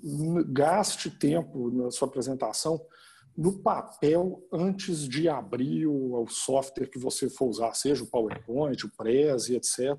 gaste 0.48 1.10
tempo 1.10 1.70
na 1.70 1.90
sua 1.90 2.08
apresentação 2.08 2.80
no 3.36 3.58
papel 3.58 4.46
antes 4.52 5.08
de 5.08 5.28
abrir 5.28 5.86
o, 5.86 6.26
software 6.28 6.86
que 6.86 6.98
você 6.98 7.28
for 7.28 7.46
usar, 7.46 7.74
seja 7.74 8.04
o 8.04 8.06
PowerPoint, 8.06 8.84
o 8.84 8.90
Prezi, 8.90 9.56
etc 9.56 9.98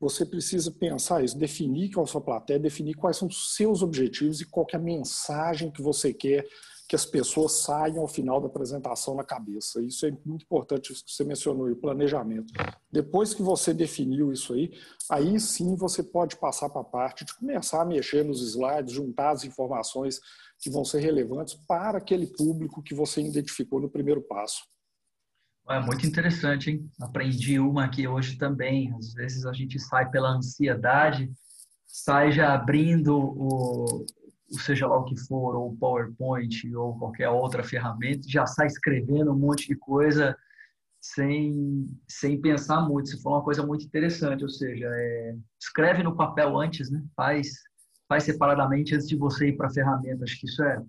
você 0.00 0.24
precisa 0.24 0.70
pensar 0.70 1.24
isso, 1.24 1.38
definir 1.38 1.90
qual 1.90 2.04
é 2.04 2.08
a 2.08 2.10
sua 2.10 2.20
plateia, 2.20 2.58
definir 2.58 2.94
quais 2.94 3.16
são 3.16 3.28
os 3.28 3.54
seus 3.54 3.82
objetivos 3.82 4.40
e 4.40 4.46
qual 4.46 4.66
é 4.72 4.76
a 4.76 4.80
mensagem 4.80 5.70
que 5.70 5.82
você 5.82 6.12
quer 6.12 6.46
que 6.88 6.96
as 6.96 7.04
pessoas 7.04 7.52
saiam 7.52 8.00
ao 8.00 8.08
final 8.08 8.40
da 8.40 8.46
apresentação 8.46 9.14
na 9.14 9.22
cabeça. 9.22 9.82
Isso 9.82 10.06
é 10.06 10.10
muito 10.24 10.44
importante, 10.44 10.90
isso 10.90 11.04
que 11.04 11.12
você 11.12 11.22
mencionou, 11.22 11.70
o 11.70 11.76
planejamento. 11.76 12.50
Depois 12.90 13.34
que 13.34 13.42
você 13.42 13.74
definiu 13.74 14.32
isso 14.32 14.54
aí, 14.54 14.72
aí 15.10 15.38
sim 15.38 15.76
você 15.76 16.02
pode 16.02 16.36
passar 16.36 16.70
para 16.70 16.80
a 16.80 16.84
parte 16.84 17.26
de 17.26 17.36
começar 17.36 17.82
a 17.82 17.84
mexer 17.84 18.24
nos 18.24 18.40
slides, 18.40 18.94
juntar 18.94 19.32
as 19.32 19.44
informações 19.44 20.18
que 20.58 20.70
vão 20.70 20.82
ser 20.82 21.00
relevantes 21.00 21.54
para 21.68 21.98
aquele 21.98 22.26
público 22.26 22.82
que 22.82 22.94
você 22.94 23.20
identificou 23.20 23.78
no 23.80 23.90
primeiro 23.90 24.22
passo. 24.22 24.62
É 25.70 25.80
muito 25.80 26.06
interessante, 26.06 26.70
hein? 26.70 26.90
Aprendi 26.98 27.60
uma 27.60 27.84
aqui 27.84 28.08
hoje 28.08 28.38
também. 28.38 28.90
Às 28.94 29.12
vezes 29.12 29.44
a 29.44 29.52
gente 29.52 29.78
sai 29.78 30.08
pela 30.08 30.30
ansiedade, 30.30 31.30
sai 31.86 32.32
já 32.32 32.54
abrindo 32.54 33.14
o, 33.14 34.06
o 34.50 34.58
seja 34.58 34.86
lá 34.86 34.96
o 34.96 35.04
que 35.04 35.16
for, 35.26 35.54
ou 35.54 35.68
o 35.70 35.76
PowerPoint, 35.76 36.74
ou 36.74 36.98
qualquer 36.98 37.28
outra 37.28 37.62
ferramenta, 37.62 38.26
já 38.26 38.46
sai 38.46 38.66
escrevendo 38.66 39.30
um 39.32 39.38
monte 39.38 39.68
de 39.68 39.76
coisa 39.76 40.34
sem, 41.02 41.86
sem 42.08 42.40
pensar 42.40 42.80
muito. 42.88 43.10
Você 43.10 43.20
falou 43.20 43.38
uma 43.38 43.44
coisa 43.44 43.66
muito 43.66 43.84
interessante, 43.84 44.42
ou 44.42 44.48
seja, 44.48 44.86
é, 44.90 45.36
escreve 45.60 46.02
no 46.02 46.16
papel 46.16 46.58
antes, 46.58 46.90
né? 46.90 47.04
Faz, 47.14 47.48
faz 48.08 48.24
separadamente 48.24 48.94
antes 48.94 49.06
de 49.06 49.16
você 49.16 49.48
ir 49.48 49.56
para 49.58 49.66
a 49.66 49.72
ferramenta. 49.72 50.24
Acho 50.24 50.40
que 50.40 50.46
isso 50.46 50.62
é, 50.62 50.82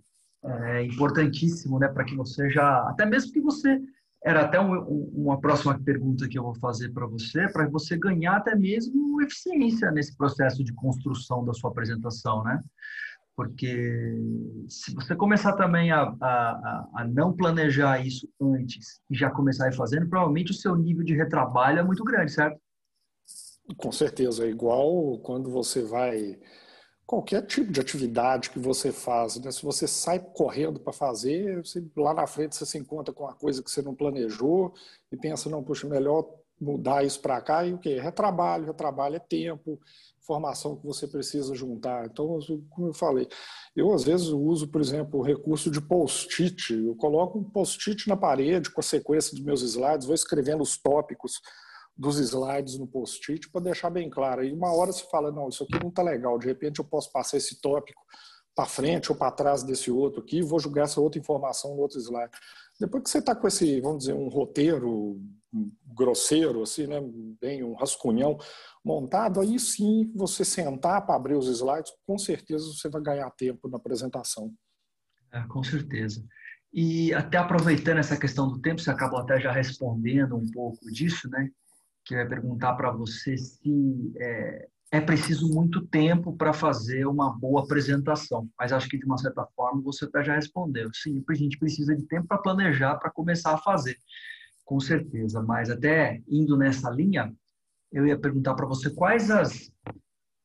é 0.45 0.83
importantíssimo, 0.83 1.79
né? 1.79 1.89
Para 1.89 2.05
que 2.05 2.15
você 2.15 2.49
já, 2.49 2.89
até 2.89 3.05
mesmo 3.05 3.33
que 3.33 3.41
você 3.41 3.77
era 4.23 4.41
até 4.41 4.59
um, 4.59 4.73
uma 5.13 5.39
próxima 5.39 5.79
pergunta 5.79 6.27
que 6.27 6.37
eu 6.37 6.43
vou 6.43 6.55
fazer 6.55 6.89
para 6.91 7.07
você, 7.07 7.47
para 7.49 7.67
você 7.69 7.97
ganhar 7.97 8.37
até 8.37 8.55
mesmo 8.55 9.21
eficiência 9.21 9.91
nesse 9.91 10.15
processo 10.15 10.63
de 10.63 10.73
construção 10.73 11.45
da 11.45 11.53
sua 11.53 11.69
apresentação, 11.69 12.43
né? 12.43 12.61
Porque 13.35 14.17
se 14.67 14.93
você 14.93 15.15
começar 15.15 15.53
também 15.53 15.91
a, 15.91 16.13
a, 16.21 16.89
a 16.95 17.07
não 17.07 17.31
planejar 17.31 18.05
isso 18.05 18.27
antes 18.41 18.99
e 19.09 19.15
já 19.15 19.29
começar 19.29 19.65
a 19.65 19.69
ir 19.69 19.75
fazendo, 19.75 20.09
provavelmente 20.09 20.51
o 20.51 20.53
seu 20.55 20.75
nível 20.75 21.05
de 21.05 21.15
retrabalho 21.15 21.79
é 21.79 21.83
muito 21.83 22.03
grande, 22.03 22.33
certo? 22.33 22.59
Com 23.77 23.93
certeza. 23.93 24.45
É 24.45 24.49
igual 24.49 25.17
quando 25.19 25.49
você 25.49 25.81
vai 25.81 26.37
qualquer 27.09 27.41
tipo 27.41 27.71
de 27.71 27.81
atividade 27.81 28.51
que 28.51 28.59
você 28.59 28.91
faz, 28.91 29.35
né? 29.37 29.49
se 29.49 29.63
você 29.63 29.87
sai 29.87 30.19
correndo 30.19 30.79
para 30.79 30.93
fazer, 30.93 31.65
você, 31.65 31.83
lá 31.97 32.13
na 32.13 32.27
frente 32.27 32.55
você 32.55 32.67
se 32.67 32.77
encontra 32.77 33.11
com 33.11 33.23
uma 33.23 33.33
coisa 33.33 33.63
que 33.63 33.71
você 33.71 33.81
não 33.81 33.95
planejou 33.95 34.75
e 35.11 35.17
pensa, 35.17 35.49
não, 35.49 35.63
puxa, 35.63 35.87
melhor 35.87 36.29
mudar 36.61 37.03
isso 37.03 37.19
para 37.19 37.41
cá 37.41 37.65
e 37.65 37.73
o 37.73 37.79
que? 37.79 37.99
Retrabalho, 37.99 38.67
retrabalho 38.67 39.15
é 39.15 39.19
tempo, 39.19 39.79
informação 40.21 40.75
que 40.75 40.85
você 40.85 41.07
precisa 41.07 41.55
juntar. 41.55 42.05
Então, 42.05 42.37
como 42.69 42.89
eu 42.89 42.93
falei, 42.93 43.27
eu 43.75 43.91
às 43.91 44.03
vezes 44.03 44.27
uso, 44.27 44.67
por 44.67 44.79
exemplo, 44.79 45.19
o 45.19 45.23
recurso 45.23 45.71
de 45.71 45.81
post-it. 45.81 46.75
Eu 46.75 46.95
coloco 46.95 47.39
um 47.39 47.43
post-it 47.43 48.07
na 48.07 48.15
parede 48.15 48.69
com 48.69 48.81
a 48.81 48.83
sequência 48.83 49.31
dos 49.31 49.43
meus 49.43 49.63
slides, 49.63 50.05
vou 50.05 50.13
escrevendo 50.13 50.61
os 50.61 50.77
tópicos 50.77 51.41
dos 51.99 52.17
slides 52.17 52.79
no 52.79 52.87
post-it 52.87 53.49
para 53.51 53.59
deixar 53.59 53.89
bem 53.89 54.09
claro. 54.09 54.41
E 54.41 54.53
uma 54.53 54.73
hora 54.73 54.89
você 54.89 55.03
fala, 55.11 55.31
não, 55.33 55.49
isso 55.49 55.63
aqui 55.63 55.77
não 55.81 55.89
está 55.89 56.01
legal, 56.01 56.39
de 56.39 56.47
repente 56.47 56.79
eu 56.79 56.85
posso 56.85 57.11
passar 57.11 57.35
esse 57.35 57.59
tópico 57.59 58.01
para 58.55 58.65
frente 58.65 59.11
ou 59.11 59.17
para 59.17 59.31
trás 59.31 59.63
desse 59.63 59.91
outro 59.91 60.21
aqui, 60.21 60.41
vou 60.41 60.59
jogar 60.59 60.83
essa 60.83 61.01
outra 61.01 61.19
informação 61.19 61.75
no 61.75 61.81
outro 61.81 61.99
slide. 61.99 62.31
Depois 62.79 63.03
que 63.03 63.09
você 63.09 63.17
está 63.17 63.35
com 63.35 63.47
esse, 63.47 63.81
vamos 63.81 63.99
dizer, 63.99 64.13
um 64.13 64.29
roteiro 64.29 65.21
grosseiro, 65.93 66.61
assim, 66.61 66.87
né, 66.87 67.01
bem 67.41 67.63
um 67.63 67.73
rascunhão 67.73 68.37
montado, 68.83 69.41
aí 69.41 69.59
sim 69.59 70.09
você 70.15 70.45
sentar 70.45 71.05
para 71.05 71.15
abrir 71.15 71.35
os 71.35 71.47
slides, 71.47 71.91
com 72.07 72.17
certeza 72.17 72.65
você 72.65 72.87
vai 72.87 73.01
ganhar 73.01 73.29
tempo 73.31 73.67
na 73.67 73.75
apresentação. 73.77 74.53
É, 75.33 75.41
com 75.47 75.61
certeza. 75.61 76.25
E 76.71 77.13
até 77.13 77.37
aproveitando 77.37 77.97
essa 77.97 78.17
questão 78.17 78.47
do 78.47 78.61
tempo, 78.61 78.79
você 78.79 78.89
acabou 78.89 79.19
até 79.19 79.39
já 79.39 79.51
respondendo 79.51 80.37
um 80.37 80.45
pouco 80.45 80.85
disso, 80.91 81.29
né? 81.29 81.49
Que 82.09 82.15
vai 82.15 82.27
perguntar 82.27 82.73
para 82.73 82.91
você 82.91 83.37
se 83.37 84.11
é, 84.17 84.67
é, 84.91 84.99
preciso 84.99 85.47
muito 85.53 85.85
tempo 85.85 86.35
para 86.35 86.51
fazer 86.51 87.05
uma 87.05 87.31
boa 87.37 87.61
apresentação. 87.61 88.49
Mas 88.57 88.73
acho 88.73 88.89
que, 88.89 88.97
de 88.97 89.05
uma 89.05 89.19
certa 89.19 89.45
forma, 89.55 89.79
você 89.83 90.05
até 90.05 90.23
já 90.23 90.33
respondeu. 90.33 90.89
Sim, 90.91 91.23
a 91.29 91.33
gente 91.35 91.59
precisa 91.59 91.95
de 91.95 92.03
tempo 92.07 92.27
para 92.27 92.39
planejar, 92.39 92.95
para 92.95 93.11
começar 93.11 93.53
a 93.53 93.59
fazer. 93.59 93.95
Com 94.65 94.79
certeza. 94.79 95.39
Mas 95.43 95.69
até 95.69 96.19
indo 96.27 96.57
nessa 96.57 96.89
linha, 96.89 97.31
eu 97.91 98.07
ia 98.07 98.17
perguntar 98.17 98.55
para 98.55 98.65
você 98.65 98.89
quais 98.89 99.29
as, 99.29 99.71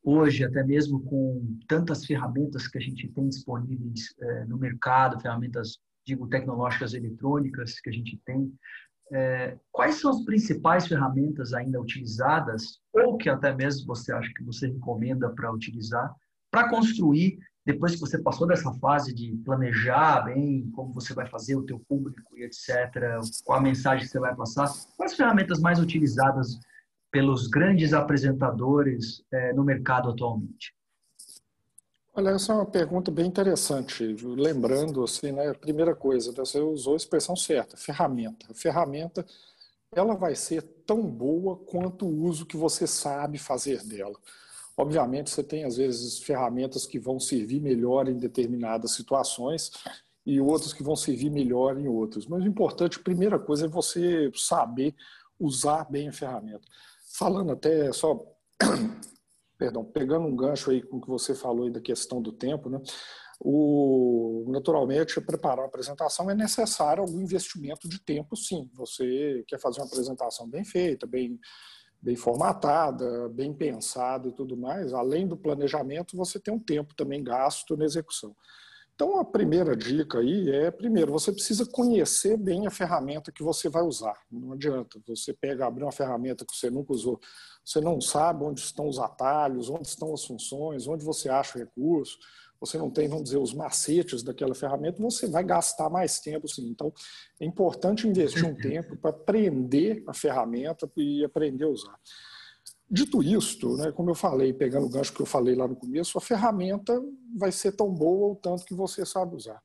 hoje, 0.03 0.43
até 0.43 0.63
mesmo 0.63 1.01
com 1.01 1.57
tantas 1.67 2.05
ferramentas 2.05 2.67
que 2.67 2.77
a 2.77 2.81
gente 2.81 3.07
tem 3.07 3.27
disponíveis 3.27 4.13
é, 4.21 4.45
no 4.45 4.59
mercado, 4.59 5.19
ferramentas, 5.19 5.79
digo, 6.05 6.27
tecnológicas 6.27 6.93
eletrônicas 6.93 7.79
que 7.79 7.89
a 7.89 7.93
gente 7.93 8.21
tem, 8.23 8.53
é, 9.11 9.57
quais 9.71 9.95
são 9.95 10.11
as 10.11 10.23
principais 10.23 10.87
ferramentas 10.87 11.53
ainda 11.53 11.79
utilizadas, 11.79 12.79
ou 12.93 13.17
que 13.17 13.29
até 13.29 13.53
mesmo 13.53 13.85
você 13.87 14.11
acha 14.11 14.31
que 14.35 14.43
você 14.43 14.67
recomenda 14.67 15.29
para 15.29 15.51
utilizar, 15.51 16.13
para 16.51 16.69
construir, 16.69 17.37
depois 17.65 17.93
que 17.93 17.99
você 17.99 18.19
passou 18.19 18.45
dessa 18.47 18.71
fase 18.73 19.13
de 19.13 19.35
planejar 19.43 20.21
bem 20.21 20.69
como 20.71 20.93
você 20.93 21.13
vai 21.13 21.27
fazer 21.27 21.55
o 21.55 21.63
teu 21.63 21.79
público 21.87 22.37
e 22.37 22.43
etc., 22.43 23.19
qual 23.43 23.59
a 23.59 23.61
mensagem 23.61 24.05
que 24.05 24.11
você 24.11 24.19
vai 24.19 24.35
passar, 24.35 24.71
quais 24.95 25.15
ferramentas 25.15 25.59
mais 25.59 25.79
utilizadas 25.79 26.59
pelos 27.11 27.47
grandes 27.47 27.93
apresentadores 27.93 29.23
é, 29.31 29.53
no 29.53 29.63
mercado 29.63 30.09
atualmente? 30.09 30.74
Olha, 32.17 32.29
essa 32.29 32.53
é 32.53 32.55
uma 32.55 32.65
pergunta 32.65 33.11
bem 33.11 33.25
interessante. 33.25 34.15
Lembrando, 34.23 35.03
assim, 35.03 35.33
né, 35.33 35.53
primeira 35.53 35.93
coisa, 35.93 36.31
você 36.31 36.59
usou 36.59 36.93
a 36.93 36.95
expressão 36.95 37.35
certa, 37.35 37.75
ferramenta. 37.75 38.45
A 38.49 38.53
ferramenta, 38.53 39.25
ela 39.93 40.15
vai 40.15 40.33
ser 40.33 40.61
tão 40.85 41.01
boa 41.01 41.57
quanto 41.57 42.05
o 42.05 42.23
uso 42.23 42.45
que 42.45 42.55
você 42.55 42.87
sabe 42.87 43.37
fazer 43.37 43.83
dela. 43.83 44.17
Obviamente, 44.77 45.29
você 45.29 45.43
tem, 45.43 45.65
às 45.65 45.75
vezes, 45.75 46.19
ferramentas 46.19 46.85
que 46.85 46.97
vão 46.97 47.19
servir 47.19 47.59
melhor 47.59 48.07
em 48.07 48.17
determinadas 48.17 48.91
situações 48.91 49.71
e 50.25 50.39
outras 50.39 50.71
que 50.71 50.83
vão 50.83 50.95
servir 50.95 51.29
melhor 51.29 51.77
em 51.77 51.89
outras. 51.89 52.25
Mas 52.27 52.41
o 52.43 52.47
importante, 52.47 52.97
a 52.97 53.03
primeira 53.03 53.37
coisa, 53.37 53.65
é 53.65 53.69
você 53.69 54.31
saber 54.35 54.95
usar 55.37 55.83
bem 55.91 56.07
a 56.07 56.13
ferramenta. 56.13 56.65
Falando 57.11 57.51
até 57.51 57.91
só 57.91 58.25
perdão, 59.65 59.83
pegando 59.83 60.27
um 60.27 60.35
gancho 60.35 60.69
aí 60.69 60.81
com 60.81 60.97
o 60.97 61.01
que 61.01 61.09
você 61.09 61.33
falou 61.33 61.65
aí 61.65 61.71
da 61.71 61.81
questão 61.81 62.21
do 62.21 62.31
tempo, 62.31 62.69
né? 62.69 62.79
O, 63.39 64.45
naturalmente, 64.47 65.19
preparar 65.19 65.59
uma 65.59 65.67
apresentação 65.67 66.29
é 66.29 66.35
necessário 66.35 67.01
algum 67.01 67.19
investimento 67.19 67.89
de 67.89 67.99
tempo, 67.99 68.35
sim. 68.35 68.69
Você 68.75 69.43
quer 69.47 69.59
fazer 69.59 69.81
uma 69.81 69.87
apresentação 69.87 70.47
bem 70.47 70.63
feita, 70.63 71.05
bem, 71.05 71.39
bem 72.01 72.15
formatada, 72.15 73.27
bem 73.29 73.53
pensada 73.53 74.29
e 74.29 74.31
tudo 74.31 74.55
mais. 74.55 74.93
Além 74.93 75.27
do 75.27 75.35
planejamento, 75.35 76.15
você 76.15 76.39
tem 76.39 76.53
um 76.53 76.59
tempo 76.59 76.95
também 76.95 77.23
gasto 77.23 77.75
na 77.75 77.85
execução. 77.85 78.35
Então, 78.95 79.19
a 79.19 79.25
primeira 79.25 79.75
dica 79.75 80.19
aí 80.19 80.49
é, 80.49 80.71
primeiro, 80.71 81.11
você 81.11 81.29
precisa 81.29 81.65
conhecer 81.65 82.37
bem 82.37 82.65
a 82.65 82.71
ferramenta 82.71 83.29
que 83.29 83.43
você 83.43 83.67
vai 83.67 83.83
usar. 83.83 84.17
Não 84.31 84.53
adianta 84.53 85.01
você 85.05 85.33
pega, 85.33 85.65
abrir 85.65 85.83
uma 85.83 85.91
ferramenta 85.91 86.45
que 86.45 86.55
você 86.55 86.69
nunca 86.69 86.93
usou, 86.93 87.19
você 87.63 87.81
não 87.81 87.99
sabe 87.99 88.45
onde 88.45 88.61
estão 88.61 88.87
os 88.87 88.97
atalhos, 88.97 89.69
onde 89.69 89.89
estão 89.89 90.13
as 90.13 90.23
funções, 90.23 90.87
onde 90.87 91.03
você 91.03 91.27
acha 91.27 91.57
o 91.57 91.61
recurso, 91.61 92.17
você 92.57 92.77
não 92.77 92.89
tem, 92.89 93.09
vamos 93.09 93.25
dizer, 93.25 93.37
os 93.37 93.53
macetes 93.53 94.23
daquela 94.23 94.55
ferramenta, 94.55 95.01
você 95.01 95.27
vai 95.27 95.43
gastar 95.43 95.89
mais 95.89 96.19
tempo, 96.19 96.47
sim. 96.47 96.65
Então, 96.69 96.93
é 97.37 97.45
importante 97.45 98.07
investir 98.07 98.45
um 98.45 98.55
tempo 98.55 98.95
para 98.95 99.09
aprender 99.09 100.03
a 100.07 100.13
ferramenta 100.13 100.89
e 100.95 101.23
aprender 101.25 101.65
a 101.65 101.69
usar. 101.69 101.99
Dito 102.89 103.23
isto, 103.23 103.75
né, 103.77 103.91
como 103.91 104.11
eu 104.11 104.15
falei, 104.15 104.53
pegando 104.53 104.85
o 104.85 104.89
gancho 104.89 105.13
que 105.13 105.21
eu 105.21 105.25
falei 105.25 105.55
lá 105.55 105.67
no 105.67 105.75
começo, 105.75 106.17
a 106.17 106.21
ferramenta 106.21 107.01
vai 107.35 107.51
ser 107.51 107.71
tão 107.71 107.91
boa 107.91 108.33
o 108.33 108.35
tanto 108.35 108.63
que 108.63 108.75
você 108.75 109.05
sabe 109.05 109.35
usar. 109.35 109.61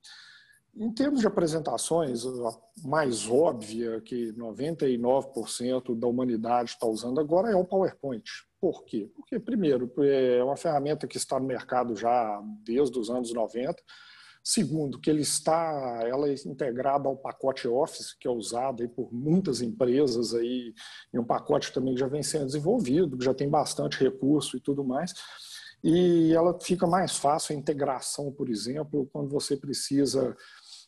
Em 0.74 0.90
termos 0.92 1.20
de 1.20 1.26
apresentações, 1.26 2.24
a 2.24 2.58
mais 2.82 3.28
óbvia 3.28 4.00
que 4.00 4.32
99% 4.32 5.98
da 5.98 6.06
humanidade 6.06 6.70
está 6.70 6.86
usando 6.86 7.20
agora 7.20 7.50
é 7.50 7.56
o 7.56 7.64
PowerPoint. 7.64 8.24
Por 8.60 8.84
quê? 8.84 9.10
Porque, 9.14 9.38
primeiro, 9.38 9.92
é 10.02 10.42
uma 10.42 10.56
ferramenta 10.56 11.06
que 11.06 11.16
está 11.16 11.40
no 11.40 11.46
mercado 11.46 11.96
já 11.96 12.40
desde 12.64 12.98
os 12.98 13.10
anos 13.10 13.32
90. 13.34 13.82
Segundo, 14.42 14.98
que 14.98 15.10
ele 15.10 15.20
está, 15.20 16.00
ela 16.02 16.28
é 16.28 16.34
integrada 16.46 17.08
ao 17.08 17.16
pacote 17.16 17.68
Office, 17.68 18.14
que 18.14 18.26
é 18.26 18.30
usado 18.30 18.82
aí 18.82 18.88
por 18.88 19.12
muitas 19.12 19.60
empresas 19.60 20.34
aí, 20.34 20.72
e 21.12 21.18
um 21.18 21.24
pacote 21.24 21.72
também 21.72 21.94
que 21.94 22.00
já 22.00 22.08
vem 22.08 22.22
sendo 22.22 22.46
desenvolvido, 22.46 23.18
que 23.18 23.24
já 23.24 23.34
tem 23.34 23.48
bastante 23.48 23.98
recurso 24.02 24.56
e 24.56 24.60
tudo 24.60 24.82
mais. 24.82 25.12
E 25.84 26.32
ela 26.32 26.58
fica 26.60 26.86
mais 26.86 27.16
fácil 27.16 27.54
a 27.54 27.58
integração, 27.58 28.32
por 28.32 28.48
exemplo, 28.48 29.08
quando 29.12 29.30
você 29.30 29.56
precisa 29.56 30.36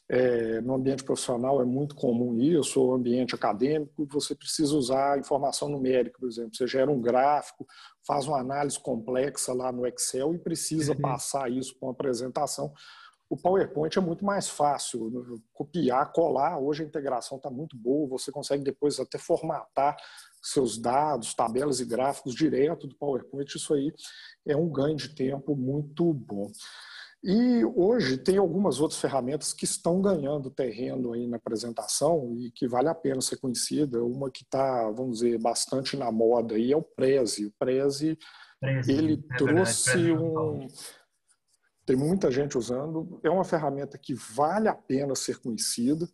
é, 0.08 0.60
no 0.60 0.74
ambiente 0.74 1.04
profissional 1.04 1.62
é 1.62 1.64
muito 1.64 1.94
comum 1.94 2.38
isso, 2.38 2.78
ou 2.78 2.94
ambiente 2.94 3.34
acadêmico, 3.34 4.06
você 4.10 4.34
precisa 4.34 4.76
usar 4.76 5.18
informação 5.18 5.70
numérica, 5.70 6.18
por 6.18 6.28
exemplo. 6.28 6.54
Você 6.54 6.66
gera 6.66 6.90
um 6.90 7.00
gráfico, 7.00 7.66
faz 8.06 8.26
uma 8.26 8.38
análise 8.38 8.78
complexa 8.78 9.54
lá 9.54 9.72
no 9.72 9.86
Excel 9.86 10.34
e 10.34 10.38
precisa 10.38 10.92
uhum. 10.92 11.00
passar 11.00 11.50
isso 11.50 11.74
para 11.78 11.86
uma 11.86 11.92
apresentação. 11.92 12.72
O 13.32 13.36
PowerPoint 13.38 13.96
é 13.96 14.00
muito 14.02 14.26
mais 14.26 14.46
fácil, 14.46 15.42
copiar, 15.54 16.12
colar. 16.12 16.58
Hoje 16.58 16.82
a 16.82 16.86
integração 16.86 17.38
está 17.38 17.48
muito 17.48 17.78
boa, 17.78 18.06
você 18.06 18.30
consegue 18.30 18.62
depois 18.62 19.00
até 19.00 19.16
formatar 19.16 19.96
seus 20.42 20.76
dados, 20.76 21.32
tabelas 21.32 21.80
e 21.80 21.86
gráficos 21.86 22.34
direto 22.34 22.86
do 22.86 22.94
PowerPoint. 22.94 23.56
Isso 23.56 23.72
aí 23.72 23.90
é 24.46 24.54
um 24.54 24.68
ganho 24.68 24.96
de 24.96 25.14
tempo 25.14 25.56
muito 25.56 26.12
bom. 26.12 26.52
E 27.24 27.64
hoje 27.74 28.18
tem 28.18 28.36
algumas 28.36 28.80
outras 28.80 29.00
ferramentas 29.00 29.54
que 29.54 29.64
estão 29.64 30.02
ganhando 30.02 30.50
terreno 30.50 31.14
aí 31.14 31.26
na 31.26 31.38
apresentação 31.38 32.36
e 32.36 32.50
que 32.50 32.68
vale 32.68 32.88
a 32.88 32.94
pena 32.94 33.22
ser 33.22 33.38
conhecida. 33.38 34.04
Uma 34.04 34.30
que 34.30 34.42
está, 34.42 34.90
vamos 34.90 35.20
dizer, 35.20 35.38
bastante 35.38 35.96
na 35.96 36.12
moda 36.12 36.54
aí 36.54 36.70
é 36.70 36.76
o 36.76 36.82
Prezi. 36.82 37.46
O 37.46 37.52
Prezi, 37.58 38.18
Prezi 38.60 38.92
ele 38.92 39.24
é 39.32 39.36
trouxe 39.38 40.02
verdade, 40.02 40.22
um... 40.22 40.68
Tem 41.84 41.96
muita 41.96 42.30
gente 42.30 42.56
usando. 42.56 43.20
É 43.22 43.30
uma 43.30 43.44
ferramenta 43.44 43.98
que 43.98 44.14
vale 44.14 44.68
a 44.68 44.74
pena 44.74 45.14
ser 45.14 45.38
conhecida. 45.38 46.08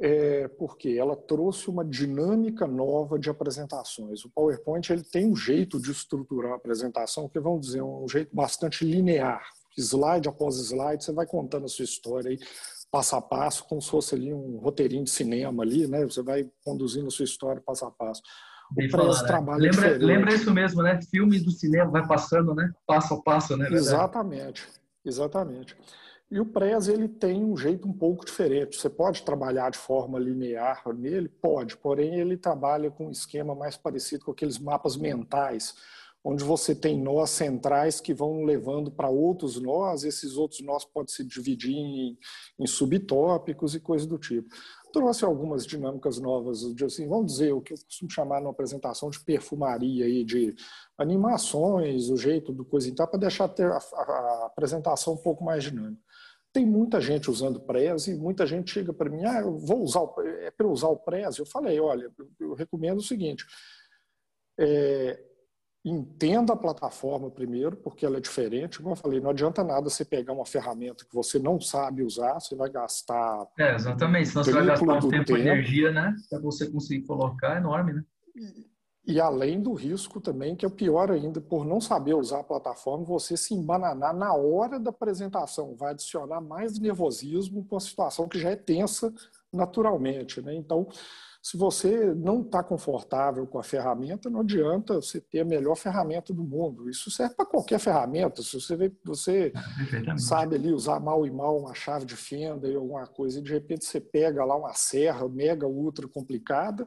É 0.00 0.46
porque 0.46 0.90
ela 0.90 1.16
trouxe 1.16 1.68
uma 1.68 1.84
dinâmica 1.84 2.68
nova 2.68 3.18
de 3.18 3.28
apresentações. 3.28 4.24
O 4.24 4.30
PowerPoint 4.30 4.92
ele 4.92 5.02
tem 5.02 5.26
um 5.26 5.34
jeito 5.34 5.80
de 5.80 5.90
estruturar 5.90 6.52
a 6.52 6.56
apresentação 6.56 7.28
que 7.28 7.40
vamos 7.40 7.66
dizer 7.66 7.82
um 7.82 8.08
jeito 8.08 8.34
bastante 8.34 8.84
linear 8.84 9.42
slide 9.78 10.28
após 10.28 10.56
slide, 10.56 11.04
você 11.04 11.12
vai 11.12 11.26
contando 11.26 11.64
a 11.64 11.68
sua 11.68 11.84
história 11.84 12.30
aí, 12.30 12.38
passo 12.90 13.16
a 13.16 13.22
passo, 13.22 13.64
como 13.64 13.80
se 13.80 13.90
fosse 13.90 14.14
ali 14.14 14.32
um 14.32 14.58
roteirinho 14.58 15.04
de 15.04 15.10
cinema 15.10 15.62
ali, 15.62 15.86
né? 15.86 16.04
Você 16.04 16.22
vai 16.22 16.48
conduzindo 16.64 17.06
a 17.06 17.10
sua 17.10 17.24
história 17.24 17.62
passo 17.64 17.84
a 17.84 17.90
passo. 17.90 18.22
Falar, 18.90 19.58
né? 19.58 19.70
lembra, 19.70 19.96
lembra 19.96 20.34
isso 20.34 20.52
mesmo, 20.52 20.82
né? 20.82 21.00
Filme 21.10 21.40
do 21.40 21.50
cinema 21.50 21.90
vai 21.90 22.06
passando, 22.06 22.54
né? 22.54 22.70
Passo 22.86 23.14
a 23.14 23.22
passo, 23.22 23.56
né? 23.56 23.68
Exatamente, 23.70 24.68
exatamente. 25.08 25.76
E 26.30 26.38
o 26.38 26.44
Prez 26.44 26.88
ele 26.88 27.08
tem 27.08 27.42
um 27.42 27.56
jeito 27.56 27.88
um 27.88 27.92
pouco 27.92 28.24
diferente. 28.24 28.76
Você 28.76 28.90
pode 28.90 29.22
trabalhar 29.22 29.70
de 29.70 29.78
forma 29.78 30.18
linear 30.18 30.82
nele? 30.94 31.28
Pode, 31.28 31.76
porém 31.76 32.20
ele 32.20 32.36
trabalha 32.36 32.90
com 32.90 33.06
um 33.06 33.10
esquema 33.10 33.54
mais 33.54 33.76
parecido 33.76 34.26
com 34.26 34.32
aqueles 34.32 34.58
mapas 34.58 34.96
mentais 34.96 35.74
onde 36.24 36.44
você 36.44 36.74
tem 36.74 37.00
nós 37.00 37.30
centrais 37.30 38.00
que 38.00 38.12
vão 38.12 38.44
levando 38.44 38.90
para 38.90 39.08
outros 39.08 39.60
nós, 39.60 40.04
esses 40.04 40.36
outros 40.36 40.60
nós 40.60 40.84
podem 40.84 41.12
se 41.12 41.24
dividir 41.24 41.74
em, 41.74 42.18
em 42.58 42.66
subtópicos 42.66 43.74
e 43.74 43.80
coisas 43.80 44.06
do 44.06 44.18
tipo. 44.18 44.54
Trouxe 44.92 45.24
algumas 45.24 45.66
dinâmicas 45.66 46.18
novas, 46.18 46.60
de, 46.74 46.84
assim, 46.84 47.06
vamos 47.06 47.32
dizer, 47.32 47.52
o 47.52 47.60
que 47.60 47.74
eu 47.74 47.78
costumo 47.78 48.10
chamar 48.10 48.40
numa 48.40 48.50
apresentação 48.50 49.10
de 49.10 49.20
perfumaria, 49.20 50.04
aí, 50.04 50.24
de 50.24 50.54
animações, 50.96 52.08
o 52.08 52.16
jeito 52.16 52.52
do 52.52 52.64
coisa 52.64 52.88
e 52.88 52.94
tal, 52.94 53.06
para 53.06 53.20
deixar 53.20 53.44
a, 53.44 53.76
a, 53.76 54.46
apresentação 54.46 55.14
um 55.14 55.18
pouco 55.18 55.44
mais 55.44 55.64
dinâmica. 55.64 56.02
Tem 56.52 56.64
muita 56.64 57.00
gente 57.00 57.30
usando 57.30 57.60
Prezi, 57.60 58.14
muita 58.14 58.46
gente 58.46 58.70
chega 58.70 58.92
para 58.92 59.10
mim, 59.10 59.24
ah, 59.24 59.40
eu 59.40 59.58
vou 59.58 59.82
usar, 59.82 60.00
o, 60.00 60.14
é 60.22 60.50
para 60.50 60.66
usar 60.66 60.88
o 60.88 60.96
Prezi? 60.96 61.40
Eu 61.40 61.46
falei, 61.46 61.78
olha, 61.78 62.10
eu 62.40 62.54
recomendo 62.54 62.98
o 62.98 63.02
seguinte, 63.02 63.44
é, 64.58 65.27
entenda 65.88 66.52
a 66.52 66.56
plataforma 66.56 67.30
primeiro, 67.30 67.76
porque 67.76 68.04
ela 68.04 68.18
é 68.18 68.20
diferente. 68.20 68.78
Como 68.78 68.92
eu 68.92 68.96
falei, 68.96 69.20
não 69.20 69.30
adianta 69.30 69.62
nada 69.64 69.88
você 69.88 70.04
pegar 70.04 70.32
uma 70.32 70.46
ferramenta 70.46 71.04
que 71.04 71.14
você 71.14 71.38
não 71.38 71.60
sabe 71.60 72.02
usar, 72.02 72.34
você 72.34 72.54
vai 72.54 72.70
gastar. 72.70 73.46
É, 73.58 73.74
exatamente, 73.74 74.28
senão 74.28 74.44
você 74.44 74.52
vai 74.52 74.66
gastar 74.66 75.04
um 75.04 75.08
tempo, 75.08 75.36
e 75.36 75.40
energia, 75.40 75.90
né? 75.92 76.14
Para 76.28 76.38
você 76.40 76.70
conseguir 76.70 77.06
colocar, 77.06 77.54
é 77.54 77.58
enorme, 77.58 77.92
né? 77.92 78.04
E, 78.36 78.68
e, 79.14 79.20
além 79.20 79.60
do 79.60 79.72
risco 79.72 80.20
também, 80.20 80.54
que 80.54 80.64
é 80.64 80.68
o 80.68 80.70
pior 80.70 81.10
ainda, 81.10 81.40
por 81.40 81.64
não 81.64 81.80
saber 81.80 82.14
usar 82.14 82.40
a 82.40 82.44
plataforma, 82.44 83.04
você 83.04 83.36
se 83.36 83.54
embananar 83.54 84.14
na 84.14 84.34
hora 84.34 84.78
da 84.78 84.90
apresentação, 84.90 85.74
vai 85.74 85.92
adicionar 85.92 86.40
mais 86.40 86.78
nervosismo 86.78 87.64
para 87.64 87.76
uma 87.76 87.80
situação 87.80 88.28
que 88.28 88.38
já 88.38 88.50
é 88.50 88.56
tensa 88.56 89.12
naturalmente, 89.52 90.42
né? 90.42 90.54
Então, 90.54 90.86
se 91.48 91.56
você 91.56 92.14
não 92.14 92.42
está 92.42 92.62
confortável 92.62 93.46
com 93.46 93.58
a 93.58 93.62
ferramenta, 93.62 94.28
não 94.28 94.40
adianta 94.40 94.96
você 94.96 95.18
ter 95.18 95.40
a 95.40 95.44
melhor 95.46 95.76
ferramenta 95.76 96.30
do 96.30 96.44
mundo. 96.44 96.90
Isso 96.90 97.10
serve 97.10 97.36
para 97.36 97.46
qualquer 97.46 97.80
ferramenta. 97.80 98.42
Se 98.42 98.60
você, 98.60 98.92
você 99.02 99.50
sabe 100.18 100.56
ali 100.56 100.70
usar 100.70 101.00
mal 101.00 101.26
e 101.26 101.30
mal 101.30 101.58
uma 101.58 101.72
chave 101.72 102.04
de 102.04 102.16
fenda 102.16 102.68
e 102.68 102.74
alguma 102.74 103.06
coisa, 103.06 103.38
e 103.38 103.42
de 103.42 103.50
repente 103.50 103.86
você 103.86 103.98
pega 103.98 104.44
lá 104.44 104.54
uma 104.56 104.74
serra 104.74 105.26
mega 105.26 105.66
ultra 105.66 106.06
complicada, 106.06 106.86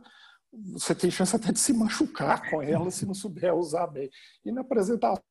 você 0.53 0.93
tem 0.93 1.09
chance 1.09 1.35
até 1.35 1.51
de 1.51 1.59
se 1.59 1.73
machucar 1.73 2.47
com 2.47 2.61
ela 2.61 2.91
se 2.91 3.03
não 3.03 3.15
souber 3.15 3.55
usar 3.55 3.87
bem. 3.87 4.11
E 4.45 4.51
na 4.51 4.61
apresentação 4.61 5.23